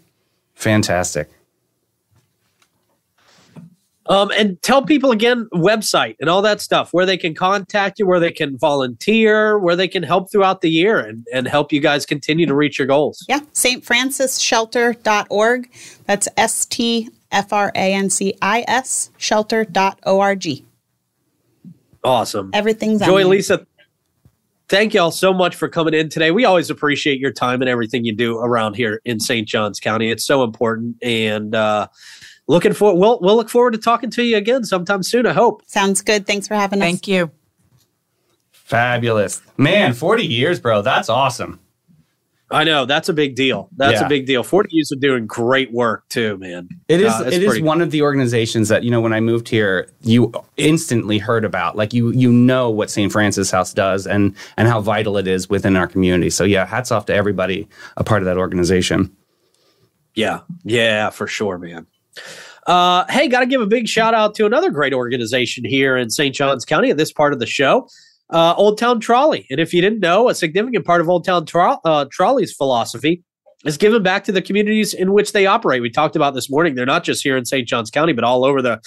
Fantastic. 0.53 1.29
Um, 4.11 4.29
and 4.37 4.61
tell 4.61 4.83
people 4.83 5.09
again, 5.11 5.47
website 5.53 6.17
and 6.19 6.29
all 6.29 6.41
that 6.41 6.59
stuff, 6.59 6.91
where 6.91 7.05
they 7.05 7.15
can 7.15 7.33
contact 7.33 7.97
you, 7.97 8.05
where 8.05 8.19
they 8.19 8.33
can 8.33 8.57
volunteer, 8.57 9.57
where 9.57 9.77
they 9.77 9.87
can 9.87 10.03
help 10.03 10.29
throughout 10.29 10.59
the 10.59 10.69
year 10.69 10.99
and, 10.99 11.25
and 11.33 11.47
help 11.47 11.71
you 11.71 11.79
guys 11.79 12.05
continue 12.05 12.45
to 12.45 12.53
reach 12.53 12.77
your 12.77 12.87
goals. 12.87 13.25
Yeah, 13.29 13.39
stfrancisshelter.org. 13.53 15.71
That's 16.07 16.27
S 16.35 16.65
T 16.65 17.07
F 17.31 17.53
R 17.53 17.71
A 17.73 17.93
N 17.93 18.09
C 18.09 18.33
I 18.41 18.65
S 18.67 19.11
shelter.org. 19.15 20.45
Awesome. 22.03 22.49
Everything's 22.51 22.99
Joy. 22.99 23.25
Lisa, 23.25 23.65
thank 24.67 24.93
y'all 24.93 25.11
so 25.11 25.33
much 25.33 25.55
for 25.55 25.69
coming 25.69 25.93
in 25.93 26.09
today. 26.09 26.31
We 26.31 26.43
always 26.43 26.69
appreciate 26.69 27.21
your 27.21 27.31
time 27.31 27.61
and 27.61 27.69
everything 27.69 28.03
you 28.03 28.13
do 28.13 28.39
around 28.39 28.73
here 28.73 28.99
in 29.05 29.21
St. 29.21 29.47
Johns 29.47 29.79
County. 29.79 30.11
It's 30.11 30.25
so 30.25 30.43
important. 30.43 30.97
And 31.01 31.55
uh, 31.55 31.87
looking 32.51 32.73
for 32.73 32.95
we'll 32.97 33.19
we'll 33.21 33.35
look 33.35 33.49
forward 33.49 33.71
to 33.71 33.79
talking 33.79 34.09
to 34.11 34.23
you 34.23 34.37
again 34.37 34.63
sometime 34.63 35.01
soon, 35.03 35.25
I 35.25 35.33
hope. 35.33 35.63
Sounds 35.65 36.01
good. 36.01 36.27
Thanks 36.27 36.47
for 36.47 36.55
having 36.55 36.81
us. 36.81 36.85
Thank 36.85 37.07
you. 37.07 37.31
Fabulous. 38.51 39.41
Man, 39.57 39.93
40 39.93 40.25
years, 40.25 40.59
bro. 40.59 40.81
That's 40.81 41.09
awesome. 41.09 41.59
I 42.53 42.65
know 42.65 42.83
that's 42.85 43.07
a 43.07 43.13
big 43.13 43.35
deal. 43.35 43.69
That's 43.77 44.01
Yeah. 44.01 44.05
a 44.05 44.09
big 44.09 44.25
deal. 44.25 44.43
40 44.43 44.69
years 44.73 44.91
of 44.91 44.99
doing 44.99 45.25
great 45.25 45.71
work 45.71 46.03
too, 46.09 46.37
man. 46.37 46.67
It 46.89 46.99
is. 46.99 47.13
Uh, 47.13 47.23
it's 47.27 47.37
it 47.37 47.43
is 47.43 47.47
pretty- 47.49 47.63
one 47.63 47.79
of 47.79 47.91
the 47.91 48.01
organizations 48.01 48.67
that 48.67 48.83
you 48.83 48.91
know 48.91 48.99
when 48.99 49.13
I 49.13 49.21
moved 49.21 49.47
here, 49.47 49.87
you 50.03 50.33
instantly 50.57 51.17
heard 51.17 51.45
about. 51.45 51.77
Like 51.77 51.93
you, 51.93 52.11
you 52.11 52.29
know 52.31 52.69
what 52.69 52.89
St. 52.89 53.09
Francis 53.09 53.51
House 53.51 53.73
does 53.73 54.05
and 54.05 54.35
and 54.57 54.67
how 54.67 54.81
vital 54.81 55.17
it 55.17 55.27
is 55.27 55.49
within 55.49 55.77
our 55.77 55.87
community. 55.87 56.29
So 56.29 56.43
yeah, 56.43 56.65
hats 56.65 56.91
off 56.91 57.05
to 57.05 57.15
everybody 57.15 57.69
a 57.95 58.03
part 58.03 58.21
of 58.21 58.25
that 58.25 58.37
organization. 58.37 59.15
Yeah, 60.13 60.41
yeah, 60.65 61.09
for 61.09 61.27
sure, 61.27 61.57
man. 61.57 61.87
Uh, 62.67 63.05
hey, 63.09 63.27
got 63.27 63.39
to 63.39 63.45
give 63.45 63.61
a 63.61 63.67
big 63.67 63.87
shout 63.87 64.13
out 64.13 64.35
to 64.35 64.45
another 64.45 64.69
great 64.69 64.93
organization 64.93 65.65
here 65.65 65.97
in 65.97 66.09
St. 66.09 66.35
Johns 66.35 66.65
County 66.65 66.91
at 66.91 66.97
this 66.97 67.11
part 67.11 67.33
of 67.33 67.39
the 67.39 67.45
show, 67.45 67.87
uh, 68.29 68.53
Old 68.55 68.77
Town 68.77 68.99
Trolley. 68.99 69.47
And 69.49 69.59
if 69.59 69.73
you 69.73 69.81
didn't 69.81 69.99
know, 69.99 70.29
a 70.29 70.35
significant 70.35 70.85
part 70.85 71.01
of 71.01 71.09
Old 71.09 71.25
Town 71.25 71.45
Tro- 71.45 71.79
uh, 71.83 72.05
Trolley's 72.11 72.53
philosophy 72.53 73.23
is 73.65 73.77
given 73.77 74.03
back 74.03 74.23
to 74.25 74.31
the 74.31 74.41
communities 74.41 74.93
in 74.93 75.13
which 75.13 75.33
they 75.33 75.45
operate. 75.45 75.81
We 75.81 75.89
talked 75.89 76.15
about 76.15 76.33
this 76.33 76.49
morning; 76.49 76.75
they're 76.75 76.85
not 76.85 77.03
just 77.03 77.23
here 77.23 77.37
in 77.37 77.45
St. 77.45 77.67
Johns 77.67 77.89
County, 77.89 78.13
but 78.13 78.23
all 78.23 78.45
over 78.45 78.61
the 78.61 78.79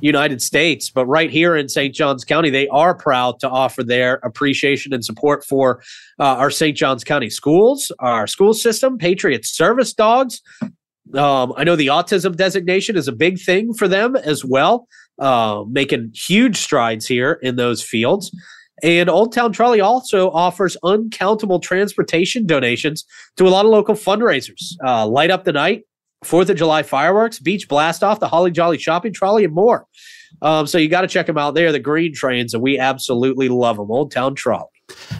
United 0.00 0.42
States. 0.42 0.90
But 0.90 1.06
right 1.06 1.30
here 1.30 1.56
in 1.56 1.68
St. 1.68 1.94
Johns 1.94 2.24
County, 2.24 2.50
they 2.50 2.68
are 2.68 2.94
proud 2.94 3.40
to 3.40 3.48
offer 3.48 3.82
their 3.82 4.14
appreciation 4.22 4.92
and 4.92 5.04
support 5.04 5.44
for 5.44 5.82
uh, 6.18 6.24
our 6.24 6.50
St. 6.50 6.76
Johns 6.76 7.04
County 7.04 7.30
schools, 7.30 7.92
our 8.00 8.26
school 8.26 8.54
system, 8.54 8.98
Patriot 8.98 9.44
Service 9.44 9.92
Dogs. 9.92 10.42
Um, 11.12 11.52
I 11.56 11.64
know 11.64 11.76
the 11.76 11.88
autism 11.88 12.36
designation 12.36 12.96
is 12.96 13.08
a 13.08 13.12
big 13.12 13.38
thing 13.38 13.74
for 13.74 13.88
them 13.88 14.16
as 14.16 14.44
well, 14.44 14.88
uh, 15.18 15.64
making 15.68 16.12
huge 16.14 16.56
strides 16.56 17.06
here 17.06 17.38
in 17.42 17.56
those 17.56 17.82
fields. 17.82 18.34
And 18.82 19.08
Old 19.08 19.32
Town 19.32 19.52
Trolley 19.52 19.80
also 19.80 20.30
offers 20.30 20.76
uncountable 20.82 21.60
transportation 21.60 22.46
donations 22.46 23.04
to 23.36 23.46
a 23.46 23.50
lot 23.50 23.64
of 23.64 23.70
local 23.70 23.94
fundraisers. 23.94 24.74
Uh, 24.84 25.06
Light 25.06 25.30
Up 25.30 25.44
the 25.44 25.52
Night, 25.52 25.84
Fourth 26.24 26.48
of 26.50 26.56
July 26.56 26.82
fireworks, 26.82 27.38
beach 27.38 27.68
blast 27.68 28.02
off, 28.02 28.18
the 28.18 28.28
Holly 28.28 28.50
Jolly 28.50 28.78
shopping 28.78 29.12
trolley, 29.12 29.44
and 29.44 29.54
more. 29.54 29.86
Um, 30.42 30.66
so 30.66 30.78
you 30.78 30.88
got 30.88 31.02
to 31.02 31.06
check 31.06 31.26
them 31.26 31.38
out. 31.38 31.54
They're 31.54 31.70
the 31.70 31.78
green 31.78 32.12
trains, 32.14 32.54
and 32.54 32.62
we 32.62 32.78
absolutely 32.78 33.48
love 33.48 33.76
them. 33.76 33.90
Old 33.90 34.10
Town 34.10 34.34
Trolley. 34.34 34.73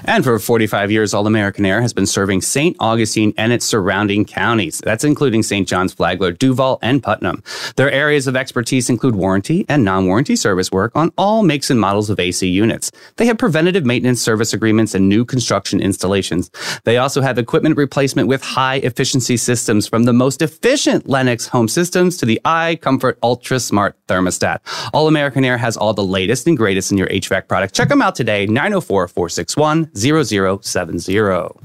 And 0.07 0.23
for 0.23 0.39
45 0.39 0.91
years, 0.91 1.15
All 1.15 1.27
American 1.27 1.65
Air 1.65 1.81
has 1.81 1.93
been 1.93 2.07
serving 2.07 2.43
St. 2.43 2.77
Augustine 2.79 3.33
and 3.39 3.53
its 3.53 3.65
surrounding 3.65 4.25
counties. 4.25 4.81
That's 4.85 5.05
including 5.05 5.43
St. 5.43 5.67
John's, 5.67 5.95
Flagler, 5.95 6.33
Duval, 6.33 6.79
and 6.83 7.03
Putnam. 7.03 7.43
Their 7.77 7.91
areas 7.91 8.27
of 8.27 8.37
expertise 8.37 8.91
include 8.91 9.17
warranty 9.17 9.65
and 9.69 9.85
non 9.85 10.07
warranty 10.07 10.37
service 10.37 10.71
work 10.71 10.93
on 10.95 11.13
all 11.17 11.43
makes 11.43 11.71
and 11.71 11.81
models 11.81 12.11
of 12.11 12.21
AC 12.21 12.47
units. 12.47 12.91
They 13.17 13.27
have 13.27 13.39
preventative 13.39 13.87
maintenance 13.87 14.21
service 14.21 14.53
agreements 14.53 14.95
and 14.95 15.09
new 15.09 15.25
construction 15.25 15.81
installations. 15.81 16.51
They 16.85 16.99
also 16.99 17.23
have 17.23 17.39
equipment 17.39 17.77
replacement 17.79 18.29
with 18.29 18.43
high 18.43 18.77
efficiency 18.77 19.39
systems 19.39 19.87
from 19.87 20.05
the 20.05 20.13
most 20.13 20.43
efficient 20.43 21.09
Lennox 21.09 21.47
home 21.47 21.69
systems 21.69 22.19
to 22.19 22.27
the 22.27 22.41
iComfort 22.45 23.17
Ultra 23.23 23.59
Smart 23.59 23.97
thermostat. 24.07 24.59
All 24.93 25.09
American 25.09 25.45
Air 25.45 25.57
has 25.57 25.77
all 25.77 25.95
the 25.95 26.05
latest 26.05 26.47
and 26.47 26.57
greatest 26.57 26.93
in 26.93 26.99
your 26.99 27.09
HVAC 27.09 27.49
products. 27.49 27.73
Check 27.73 27.89
them 27.89 28.03
out 28.03 28.15
today, 28.15 28.47
904 28.47 29.09
461 29.55 30.63
0070. 30.63 31.65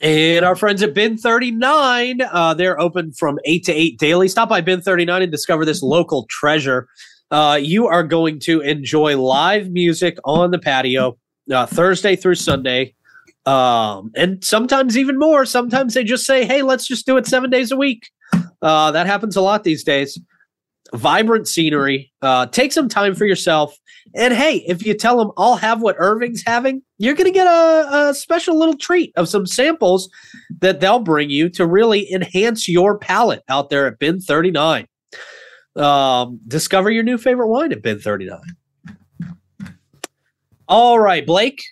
And 0.00 0.44
our 0.44 0.54
friends 0.54 0.80
at 0.82 0.94
Bin 0.94 1.18
39, 1.18 2.20
uh, 2.20 2.54
they're 2.54 2.80
open 2.80 3.12
from 3.12 3.38
8 3.44 3.64
to 3.64 3.72
8 3.72 3.98
daily. 3.98 4.28
Stop 4.28 4.48
by 4.48 4.60
Bin 4.60 4.80
39 4.80 5.22
and 5.22 5.32
discover 5.32 5.64
this 5.64 5.82
local 5.82 6.26
treasure. 6.30 6.86
Uh, 7.32 7.58
you 7.60 7.88
are 7.88 8.04
going 8.04 8.38
to 8.40 8.60
enjoy 8.60 9.18
live 9.20 9.70
music 9.70 10.16
on 10.24 10.52
the 10.52 10.58
patio 10.58 11.18
uh, 11.52 11.66
Thursday 11.66 12.14
through 12.14 12.36
Sunday. 12.36 12.94
Um, 13.44 14.12
and 14.14 14.44
sometimes 14.44 14.96
even 14.96 15.18
more. 15.18 15.44
Sometimes 15.44 15.94
they 15.94 16.04
just 16.04 16.24
say, 16.24 16.44
hey, 16.44 16.62
let's 16.62 16.86
just 16.86 17.04
do 17.04 17.16
it 17.16 17.26
seven 17.26 17.50
days 17.50 17.72
a 17.72 17.76
week. 17.76 18.10
Uh, 18.62 18.92
that 18.92 19.06
happens 19.06 19.34
a 19.36 19.40
lot 19.40 19.64
these 19.64 19.82
days. 19.82 20.18
Vibrant 20.94 21.46
scenery. 21.46 22.12
Uh, 22.22 22.46
take 22.46 22.72
some 22.72 22.88
time 22.88 23.14
for 23.14 23.26
yourself. 23.26 23.76
And 24.14 24.32
hey, 24.32 24.64
if 24.66 24.84
you 24.86 24.94
tell 24.94 25.18
them 25.18 25.30
I'll 25.36 25.56
have 25.56 25.82
what 25.82 25.96
Irving's 25.98 26.42
having, 26.46 26.82
you're 26.98 27.14
going 27.14 27.26
to 27.26 27.32
get 27.32 27.46
a, 27.46 28.08
a 28.08 28.14
special 28.14 28.58
little 28.58 28.76
treat 28.76 29.12
of 29.16 29.28
some 29.28 29.46
samples 29.46 30.08
that 30.60 30.80
they'll 30.80 30.98
bring 30.98 31.30
you 31.30 31.48
to 31.50 31.66
really 31.66 32.10
enhance 32.12 32.68
your 32.68 32.98
palate 32.98 33.42
out 33.48 33.70
there 33.70 33.86
at 33.86 33.98
Bin 33.98 34.20
39. 34.20 34.86
Um, 35.76 36.40
discover 36.48 36.90
your 36.90 37.04
new 37.04 37.18
favorite 37.18 37.48
wine 37.48 37.72
at 37.72 37.82
Bin 37.82 38.00
39. 38.00 38.40
All 40.66 40.98
right, 40.98 41.24
Blake, 41.24 41.62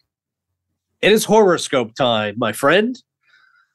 it 1.02 1.12
is 1.12 1.24
horoscope 1.24 1.94
time, 1.94 2.36
my 2.38 2.52
friend. 2.52 2.96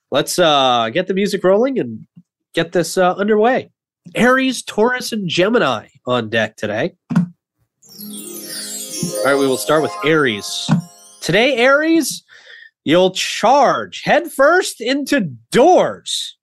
Let's 0.10 0.39
uh, 0.39 0.89
get 0.91 1.08
the 1.08 1.13
music 1.13 1.43
rolling 1.43 1.80
and 1.80 2.08
get 2.54 2.71
this 2.71 2.97
uh, 2.97 3.13
underway. 3.13 3.69
Aries, 4.15 4.63
Taurus, 4.63 5.11
and 5.11 5.29
Gemini 5.29 5.87
on 6.05 6.29
deck 6.29 6.57
today. 6.57 6.95
All 7.15 7.25
right, 9.25 9.35
we 9.35 9.47
will 9.47 9.57
start 9.57 9.83
with 9.83 9.91
Aries. 10.05 10.69
Today, 11.21 11.55
Aries, 11.57 12.23
you'll 12.83 13.11
charge 13.11 14.01
headfirst 14.03 14.81
into 14.81 15.21
doors 15.51 16.37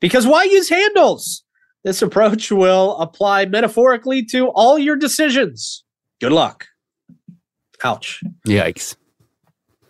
Because 0.00 0.26
why 0.26 0.44
use 0.44 0.68
handles? 0.68 1.44
This 1.84 2.02
approach 2.02 2.50
will 2.52 2.96
apply 2.98 3.46
metaphorically 3.46 4.24
to 4.26 4.48
all 4.48 4.78
your 4.78 4.96
decisions. 4.96 5.84
Good 6.20 6.32
luck. 6.32 6.66
Ouch. 7.84 8.20
Yikes. 8.46 8.96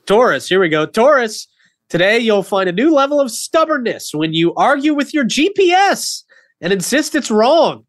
Taurus, 0.07 0.49
here 0.49 0.61
we 0.61 0.69
go. 0.69 0.87
Taurus, 0.87 1.49
today 1.89 2.19
you'll 2.19 2.43
find 2.43 2.69
a 2.69 2.73
new 2.73 2.93
level 2.93 3.21
of 3.21 3.31
stubbornness 3.31 4.13
when 4.15 4.33
you 4.33 4.55
argue 4.55 4.95
with 4.95 5.13
your 5.13 5.25
GPS 5.25 6.23
and 6.61 6.73
insist 6.73 7.15
it's 7.15 7.31
wrong. 7.31 7.85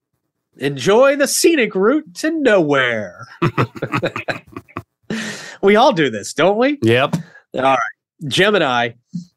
Enjoy 0.58 1.16
the 1.16 1.28
scenic 1.28 1.76
route 1.76 2.14
to 2.16 2.32
nowhere. 2.32 3.28
we 5.62 5.76
all 5.76 5.94
do 5.94 6.10
this, 6.10 6.34
don't 6.34 6.58
we? 6.58 6.78
Yep. 6.82 7.16
All 7.56 7.62
right. 7.62 7.80
Gemini. 8.28 8.90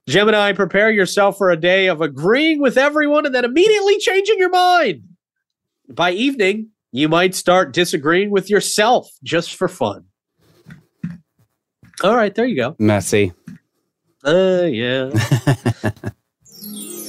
Gemini, 0.06 0.52
prepare 0.52 0.90
yourself 0.90 1.38
for 1.38 1.50
a 1.50 1.56
day 1.56 1.86
of 1.86 2.00
agreeing 2.00 2.60
with 2.60 2.76
everyone 2.76 3.24
and 3.24 3.34
then 3.34 3.44
immediately 3.44 3.98
changing 3.98 4.38
your 4.38 4.50
mind. 4.50 5.04
By 5.88 6.12
evening, 6.12 6.70
you 6.92 7.08
might 7.08 7.34
start 7.34 7.72
disagreeing 7.72 8.30
with 8.30 8.50
yourself 8.50 9.08
just 9.22 9.54
for 9.54 9.68
fun. 9.68 10.04
All 12.02 12.14
right, 12.14 12.34
there 12.34 12.46
you 12.46 12.56
go. 12.56 12.76
Messy. 12.78 13.32
Uh, 14.24 14.68
yeah. 14.70 15.10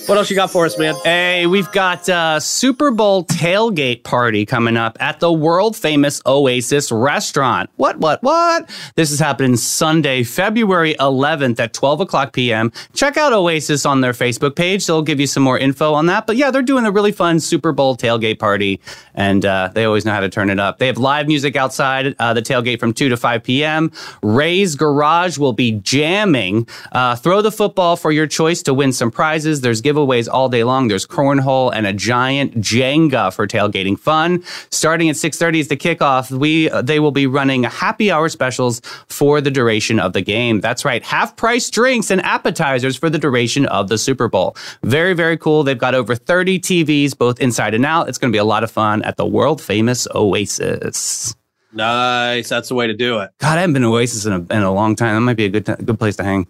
what 0.07 0.17
else 0.17 0.29
you 0.29 0.35
got 0.35 0.51
for 0.51 0.65
us, 0.65 0.77
man? 0.77 0.93
Hey, 1.03 1.47
we've 1.47 1.71
got 1.71 2.07
a 2.09 2.39
Super 2.39 2.91
Bowl 2.91 3.25
tailgate 3.25 4.03
party 4.03 4.45
coming 4.45 4.77
up 4.77 4.97
at 4.99 5.19
the 5.19 5.31
world 5.31 5.75
famous 5.75 6.21
Oasis 6.25 6.91
restaurant. 6.91 7.69
What, 7.77 7.97
what, 7.97 8.21
what? 8.21 8.69
This 8.95 9.11
is 9.11 9.19
happening 9.19 9.55
Sunday, 9.55 10.23
February 10.23 10.93
11th 10.99 11.59
at 11.59 11.73
12 11.73 12.01
o'clock 12.01 12.33
p.m. 12.33 12.71
Check 12.93 13.17
out 13.17 13.33
Oasis 13.33 13.85
on 13.85 14.01
their 14.01 14.11
Facebook 14.11 14.55
page. 14.55 14.85
They'll 14.85 15.01
give 15.01 15.19
you 15.19 15.27
some 15.27 15.41
more 15.41 15.57
info 15.57 15.93
on 15.93 16.05
that. 16.05 16.27
But 16.27 16.35
yeah, 16.35 16.51
they're 16.51 16.61
doing 16.61 16.85
a 16.85 16.91
really 16.91 17.11
fun 17.11 17.39
Super 17.39 17.71
Bowl 17.71 17.97
tailgate 17.97 18.37
party, 18.37 18.79
and 19.15 19.43
uh, 19.43 19.71
they 19.73 19.85
always 19.85 20.05
know 20.05 20.13
how 20.13 20.19
to 20.19 20.29
turn 20.29 20.49
it 20.49 20.59
up. 20.59 20.77
They 20.77 20.87
have 20.87 20.97
live 20.97 21.27
music 21.27 21.55
outside 21.55 22.15
uh, 22.19 22.33
the 22.33 22.41
tailgate 22.41 22.79
from 22.79 22.93
2 22.93 23.09
to 23.09 23.17
5 23.17 23.43
p.m. 23.43 23.91
Ray's 24.21 24.75
Garage 24.75 25.37
will 25.37 25.53
be 25.53 25.71
jamming. 25.71 26.67
Uh, 26.91 27.15
throw 27.15 27.41
the 27.41 27.51
football 27.51 27.95
for 27.95 28.11
your 28.11 28.27
choice 28.27 28.61
to 28.63 28.73
win 28.73 28.93
some 28.93 29.09
prizes. 29.09 29.61
There's 29.61 29.81
giveaways 29.95 30.27
all 30.31 30.49
day 30.49 30.63
long. 30.63 30.87
There's 30.87 31.05
cornhole 31.05 31.71
and 31.73 31.87
a 31.87 31.93
giant 31.93 32.55
Jenga 32.59 33.33
for 33.33 33.47
tailgating 33.47 33.97
fun. 33.97 34.43
Starting 34.69 35.09
at 35.09 35.15
6:30 35.15 35.59
is 35.59 35.67
the 35.69 35.77
kickoff. 35.77 36.31
We 36.31 36.69
uh, 36.69 36.81
they 36.81 36.99
will 36.99 37.11
be 37.11 37.27
running 37.27 37.63
happy 37.63 38.11
hour 38.11 38.29
specials 38.29 38.81
for 39.07 39.41
the 39.41 39.51
duration 39.51 39.99
of 39.99 40.13
the 40.13 40.21
game. 40.21 40.61
That's 40.61 40.85
right, 40.85 41.03
half 41.03 41.35
price 41.35 41.69
drinks 41.69 42.11
and 42.11 42.21
appetizers 42.21 42.95
for 42.95 43.09
the 43.09 43.19
duration 43.19 43.65
of 43.67 43.87
the 43.87 43.97
Super 43.97 44.27
Bowl. 44.27 44.55
Very 44.83 45.13
very 45.13 45.37
cool. 45.37 45.63
They've 45.63 45.77
got 45.77 45.95
over 45.95 46.15
30 46.15 46.59
TVs 46.59 47.17
both 47.17 47.39
inside 47.39 47.73
and 47.73 47.85
out. 47.85 48.09
It's 48.09 48.17
going 48.17 48.31
to 48.31 48.35
be 48.35 48.39
a 48.39 48.45
lot 48.45 48.63
of 48.63 48.71
fun 48.71 49.01
at 49.03 49.17
the 49.17 49.25
world 49.25 49.61
famous 49.61 50.07
Oasis. 50.13 51.35
Nice. 51.73 52.47
That's 52.47 52.69
the 52.69 52.75
way 52.75 52.87
to 52.87 52.93
do 52.93 53.19
it. 53.19 53.31
God, 53.39 53.57
I 53.57 53.61
haven't 53.61 53.73
been 53.73 53.81
to 53.81 53.89
Oasis 53.89 54.25
in 54.25 54.31
a, 54.31 54.37
in 54.37 54.63
a 54.63 54.71
long 54.71 54.95
time. 54.95 55.15
That 55.15 55.21
might 55.21 55.35
be 55.35 55.45
a 55.45 55.49
good 55.49 55.65
t- 55.65 55.75
good 55.83 55.99
place 55.99 56.15
to 56.17 56.23
hang. 56.23 56.47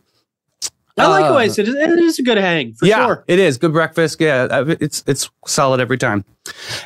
I 0.97 1.07
like 1.07 1.25
Uh, 1.25 1.33
Oasis. 1.35 1.57
It 1.59 1.67
is, 1.69 1.75
it 1.75 1.99
is 1.99 2.19
a 2.19 2.23
good 2.23 2.37
hang 2.37 2.73
for 2.73 2.85
yeah, 2.85 3.05
sure. 3.05 3.23
it 3.27 3.37
is 3.39 3.57
good 3.57 3.73
breakfast. 3.73 4.19
Yeah, 4.21 4.63
it's 4.79 5.03
it's 5.07 5.29
solid 5.45 5.81
every 5.81 5.97
time. 5.97 6.23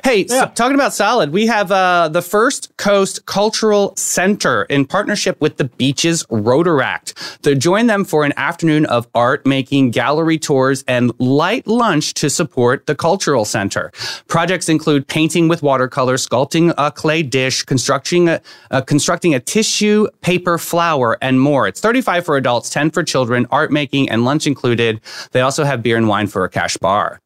Hey, 0.06 0.26
so 0.26 0.46
talking 0.56 0.76
about 0.76 0.94
solid, 0.94 1.32
we 1.34 1.46
have 1.48 1.70
uh, 1.70 2.08
the 2.08 2.22
First 2.22 2.76
Coast 2.78 3.26
Cultural 3.26 3.94
Center 3.98 4.64
in 4.64 4.86
partnership 4.86 5.40
with 5.42 5.58
the 5.58 5.66
Beaches 5.66 6.24
Rotaract. 6.28 7.42
To 7.42 7.56
join 7.56 7.88
them 7.88 8.06
for 8.06 8.24
an 8.24 8.32
afternoon 8.38 8.86
of 8.86 9.10
art 9.14 9.46
making, 9.46 9.92
gallery 9.92 10.38
tours, 10.38 10.86
and 10.88 11.12
light 11.20 11.68
lunch 11.68 12.14
to 12.16 12.30
support 12.30 12.86
the 12.86 12.96
cultural 12.96 13.44
center. 13.44 13.92
Projects 14.28 14.70
include 14.70 15.08
painting 15.08 15.50
with 15.50 15.62
watercolor, 15.62 16.16
sculpting 16.16 16.74
a 16.78 16.90
clay 16.90 17.22
dish, 17.22 17.64
constructing 17.64 18.30
a, 18.30 18.42
uh, 18.72 18.80
constructing 18.80 19.36
a 19.36 19.42
tissue 19.42 20.08
paper 20.22 20.58
flower, 20.58 21.18
and 21.22 21.42
more. 21.42 21.68
It's 21.68 21.82
35 21.82 22.24
for 22.26 22.38
adults, 22.38 22.70
10 22.70 22.92
for 22.92 23.04
children, 23.04 23.46
art 23.52 23.74
making, 23.74 23.99
and 24.08 24.24
lunch 24.24 24.46
included. 24.46 25.02
They 25.32 25.42
also 25.42 25.64
have 25.64 25.82
beer 25.82 25.98
and 25.98 26.08
wine 26.08 26.28
for 26.28 26.44
a 26.44 26.50
cash 26.50 26.78
bar. 26.78 27.20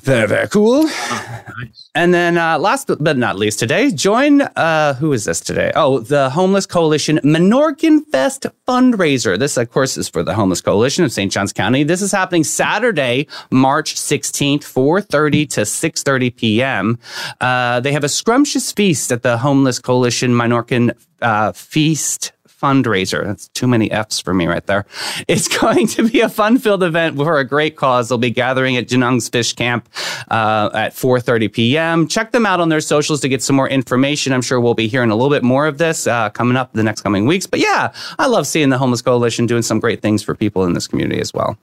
Very, 0.00 0.28
very 0.28 0.48
cool. 0.48 0.88
And 1.94 2.14
then 2.14 2.38
uh, 2.38 2.58
last 2.58 2.90
but 3.00 3.16
not 3.16 3.36
least 3.36 3.58
today, 3.58 3.90
join, 3.90 4.42
uh, 4.42 4.94
who 4.94 5.12
is 5.12 5.24
this 5.24 5.40
today? 5.40 5.72
Oh, 5.74 5.98
the 5.98 6.30
Homeless 6.30 6.66
Coalition 6.66 7.18
Minorcan 7.24 8.06
Fest 8.06 8.46
fundraiser. 8.66 9.38
This, 9.38 9.56
of 9.56 9.70
course, 9.70 9.98
is 9.98 10.08
for 10.08 10.22
the 10.22 10.34
Homeless 10.34 10.60
Coalition 10.60 11.04
of 11.04 11.12
St. 11.12 11.32
Johns 11.32 11.52
County. 11.52 11.82
This 11.82 12.00
is 12.00 12.12
happening 12.12 12.44
Saturday, 12.44 13.26
March 13.50 13.96
16th, 13.96 14.60
4.30 14.60 15.50
to 15.50 15.60
6.30 15.62 16.36
p.m. 16.36 16.98
Uh, 17.40 17.80
they 17.80 17.92
have 17.92 18.04
a 18.04 18.08
scrumptious 18.08 18.70
feast 18.70 19.10
at 19.10 19.22
the 19.22 19.38
Homeless 19.38 19.80
Coalition 19.80 20.30
Minorcan 20.30 20.92
uh, 21.20 21.52
Feast 21.52 22.32
fundraiser. 22.60 23.24
That's 23.24 23.48
too 23.48 23.66
many 23.66 23.90
F's 23.90 24.20
for 24.20 24.34
me 24.34 24.46
right 24.46 24.66
there. 24.66 24.86
It's 25.28 25.48
going 25.48 25.86
to 25.88 26.08
be 26.08 26.20
a 26.20 26.28
fun-filled 26.28 26.82
event 26.82 27.16
for 27.16 27.38
a 27.38 27.44
great 27.44 27.76
cause. 27.76 28.08
They'll 28.08 28.18
be 28.18 28.30
gathering 28.30 28.76
at 28.76 28.88
Genung's 28.88 29.28
Fish 29.28 29.52
Camp 29.52 29.88
uh, 30.30 30.70
at 30.72 30.94
4:30 30.94 31.52
p.m. 31.52 32.08
Check 32.08 32.32
them 32.32 32.46
out 32.46 32.60
on 32.60 32.68
their 32.68 32.80
socials 32.80 33.20
to 33.20 33.28
get 33.28 33.42
some 33.42 33.56
more 33.56 33.68
information. 33.68 34.32
I'm 34.32 34.42
sure 34.42 34.60
we'll 34.60 34.74
be 34.74 34.88
hearing 34.88 35.10
a 35.10 35.16
little 35.16 35.30
bit 35.30 35.42
more 35.42 35.66
of 35.66 35.78
this 35.78 36.06
uh, 36.06 36.30
coming 36.30 36.56
up 36.56 36.72
the 36.72 36.82
next 36.82 37.02
coming 37.02 37.26
weeks. 37.26 37.46
But 37.46 37.60
yeah, 37.60 37.92
I 38.18 38.26
love 38.26 38.46
seeing 38.46 38.70
the 38.70 38.78
Homeless 38.78 39.02
Coalition 39.02 39.46
doing 39.46 39.62
some 39.62 39.80
great 39.80 40.00
things 40.00 40.22
for 40.22 40.34
people 40.34 40.64
in 40.64 40.72
this 40.72 40.86
community 40.86 41.20
as 41.20 41.34
well. 41.34 41.58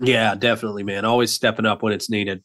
Yeah, 0.00 0.34
definitely, 0.34 0.82
man. 0.82 1.04
Always 1.04 1.32
stepping 1.32 1.66
up 1.66 1.82
when 1.82 1.92
it's 1.92 2.10
needed. 2.10 2.42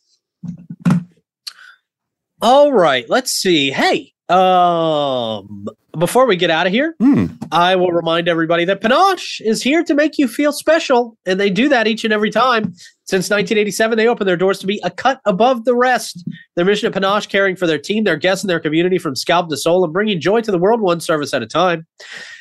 All 2.42 2.74
right, 2.74 3.10
let's 3.10 3.32
see. 3.32 3.72
Hey, 3.72 4.14
um, 4.30 5.68
before 5.98 6.26
we 6.26 6.36
get 6.36 6.50
out 6.50 6.66
of 6.68 6.74
here, 6.74 6.96
Hmm. 7.00 7.26
I 7.52 7.76
will 7.76 7.92
remind 7.92 8.28
everybody 8.28 8.66
that 8.66 8.82
Panache 8.82 9.42
is 9.42 9.62
here 9.62 9.84
to 9.84 9.94
make 9.94 10.18
you 10.18 10.28
feel 10.28 10.52
special, 10.52 11.18
and 11.26 11.40
they 11.40 11.50
do 11.50 11.70
that 11.70 11.88
each 11.88 12.04
and 12.04 12.14
every 12.14 12.32
time. 12.32 12.74
Since 13.06 13.30
1987, 13.30 13.98
they 13.98 14.08
opened 14.08 14.28
their 14.30 14.38
doors 14.38 14.60
to 14.60 14.68
be 14.68 14.80
a 14.84 14.90
cut 14.90 15.20
above 15.26 15.66
the 15.66 15.76
rest. 15.76 16.24
Their 16.56 16.66
mission 16.66 16.88
at 16.88 16.94
Panache, 16.94 17.28
caring 17.28 17.56
for 17.56 17.68
their 17.68 17.78
team, 17.78 18.06
their 18.06 18.16
guests, 18.16 18.44
and 18.44 18.50
their 18.50 18.62
community 18.62 18.98
from 18.98 19.16
scalp 19.16 19.50
to 19.50 19.58
soul, 19.58 19.84
and 19.84 19.92
bringing 19.92 20.22
joy 20.22 20.42
to 20.42 20.52
the 20.52 20.58
world 20.58 20.82
one 20.82 21.00
service 21.00 21.34
at 21.34 21.44
a 21.44 21.48
time. 21.48 21.86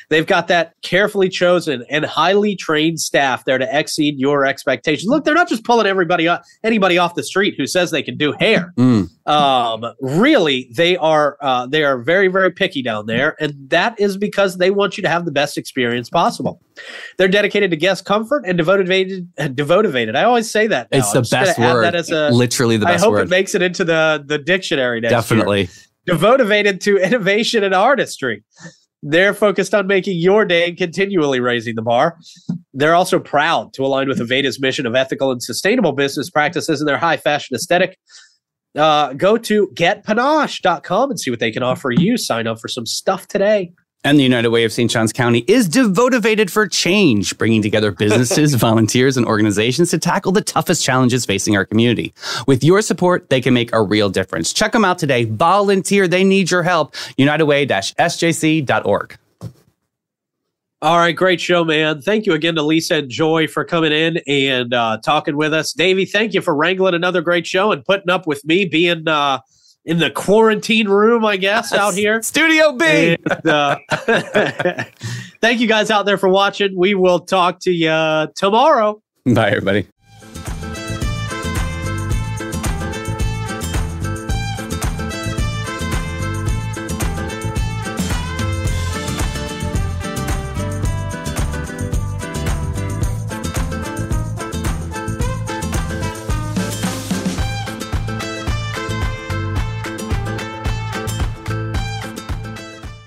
They've 0.09 0.27
got 0.27 0.47
that 0.49 0.73
carefully 0.83 1.29
chosen 1.29 1.83
and 1.89 2.05
highly 2.05 2.55
trained 2.55 2.99
staff 2.99 3.45
there 3.45 3.57
to 3.57 3.67
exceed 3.77 4.19
your 4.19 4.45
expectations. 4.45 5.07
Look, 5.09 5.23
they're 5.25 5.33
not 5.33 5.49
just 5.49 5.63
pulling 5.63 5.87
everybody 5.87 6.27
off, 6.27 6.45
anybody 6.63 6.97
off 6.97 7.15
the 7.15 7.23
street 7.23 7.55
who 7.57 7.65
says 7.65 7.91
they 7.91 8.03
can 8.03 8.17
do 8.17 8.33
hair. 8.39 8.73
Mm. 8.77 9.09
Um, 9.27 9.85
really, 10.01 10.69
they 10.75 10.97
are 10.97 11.37
uh, 11.41 11.67
they 11.67 11.83
are 11.83 11.97
very 11.97 12.27
very 12.27 12.51
picky 12.51 12.81
down 12.81 13.05
there, 13.05 13.35
and 13.43 13.69
that 13.69 13.99
is 13.99 14.15
because 14.17 14.57
they 14.57 14.71
want 14.71 14.97
you 14.97 15.03
to 15.03 15.09
have 15.09 15.25
the 15.25 15.31
best 15.31 15.57
experience 15.57 16.09
possible. 16.09 16.61
They're 17.17 17.27
dedicated 17.27 17.71
to 17.71 17.77
guest 17.77 18.05
comfort 18.05 18.43
and 18.47 18.57
devoted 18.57 18.87
devoted. 19.55 20.15
I 20.15 20.23
always 20.23 20.49
say 20.49 20.67
that. 20.67 20.87
now. 20.91 20.99
It's 20.99 21.11
the 21.11 21.21
best 21.29 21.59
word. 21.59 21.83
That 21.83 21.93
as 21.93 22.09
a, 22.09 22.29
Literally 22.29 22.77
the 22.77 22.85
best 22.85 23.03
I 23.03 23.05
hope 23.05 23.13
word. 23.13 23.27
it 23.27 23.29
makes 23.29 23.53
it 23.53 23.61
into 23.61 23.83
the 23.83 24.23
the 24.25 24.37
dictionary 24.37 25.01
next 25.01 25.11
year 25.11 25.19
Definitely. 25.19 25.69
devoted 26.05 26.79
to 26.81 26.97
innovation 26.97 27.63
and 27.63 27.75
artistry. 27.75 28.43
They're 29.05 29.33
focused 29.33 29.75
on 29.75 29.85
making 29.85 30.17
your 30.17 30.45
day 30.45 30.69
and 30.69 30.77
continually 30.77 31.41
raising 31.41 31.75
the 31.75 31.81
bar. 31.81 32.17
They're 32.73 32.95
also 32.95 33.19
proud 33.19 33.73
to 33.73 33.85
align 33.85 34.07
with 34.07 34.19
Aveda's 34.19 34.61
mission 34.61 34.85
of 34.85 34.95
ethical 34.95 35.29
and 35.31 35.43
sustainable 35.43 35.91
business 35.91 36.29
practices 36.29 36.79
and 36.79 36.87
their 36.87 36.97
high 36.97 37.17
fashion 37.17 37.53
aesthetic. 37.53 37.97
Uh, 38.75 39.13
go 39.13 39.37
to 39.37 39.67
getpanache.com 39.67 41.11
and 41.11 41.19
see 41.19 41.29
what 41.29 41.39
they 41.39 41.51
can 41.51 41.63
offer 41.63 41.91
you. 41.91 42.17
Sign 42.17 42.47
up 42.47 42.59
for 42.59 42.67
some 42.67 42.85
stuff 42.85 43.27
today. 43.27 43.71
And 44.05 44.19
the 44.19 44.23
United 44.23 44.49
Way 44.49 44.65
of 44.65 44.73
St. 44.73 44.91
John's 44.91 45.13
County 45.13 45.45
is 45.47 45.69
devoted 45.69 46.51
for 46.51 46.67
change, 46.67 47.37
bringing 47.37 47.61
together 47.61 47.89
businesses, 47.91 48.53
volunteers, 48.55 49.15
and 49.15 49.25
organizations 49.25 49.91
to 49.91 49.97
tackle 49.97 50.33
the 50.33 50.41
toughest 50.41 50.83
challenges 50.83 51.25
facing 51.25 51.55
our 51.55 51.65
community. 51.65 52.13
With 52.45 52.65
your 52.65 52.81
support, 52.81 53.29
they 53.29 53.39
can 53.39 53.53
make 53.53 53.73
a 53.73 53.81
real 53.81 54.09
difference. 54.09 54.51
Check 54.51 54.73
them 54.73 54.83
out 54.83 54.99
today. 54.99 55.23
Volunteer. 55.23 56.09
They 56.09 56.25
need 56.25 56.51
your 56.51 56.63
help. 56.63 56.95
UnitedWay-SJC.org. 57.17 59.17
All 60.83 60.97
right, 60.97 61.15
great 61.15 61.39
show, 61.39 61.63
man. 61.63 62.01
Thank 62.01 62.25
you 62.25 62.33
again 62.33 62.55
to 62.55 62.61
Lisa 62.61 62.95
and 62.95 63.09
Joy 63.09 63.47
for 63.47 63.63
coming 63.63 63.93
in 63.93 64.17
and 64.27 64.73
uh, 64.73 64.97
talking 65.01 65.37
with 65.37 65.53
us. 65.53 65.71
Davey, 65.71 66.03
thank 66.03 66.33
you 66.33 66.41
for 66.41 66.53
wrangling 66.53 66.93
another 66.93 67.21
great 67.21 67.47
show 67.47 67.71
and 67.71 67.85
putting 67.85 68.09
up 68.09 68.27
with 68.27 68.43
me 68.43 68.65
being 68.65 69.07
uh, 69.07 69.39
in 69.85 69.99
the 69.99 70.11
quarantine 70.11 70.89
room, 70.89 71.23
I 71.23 71.37
guess, 71.37 71.71
out 71.71 71.93
here. 71.93 72.21
Studio 72.21 72.73
B. 72.73 73.15
And, 73.15 73.47
uh, 73.47 73.77
thank 75.39 75.61
you 75.61 75.67
guys 75.69 75.89
out 75.89 76.05
there 76.05 76.17
for 76.17 76.27
watching. 76.27 76.77
We 76.77 76.95
will 76.95 77.21
talk 77.21 77.61
to 77.61 77.71
you 77.71 78.27
tomorrow. 78.35 79.01
Bye, 79.23 79.51
everybody. 79.51 79.87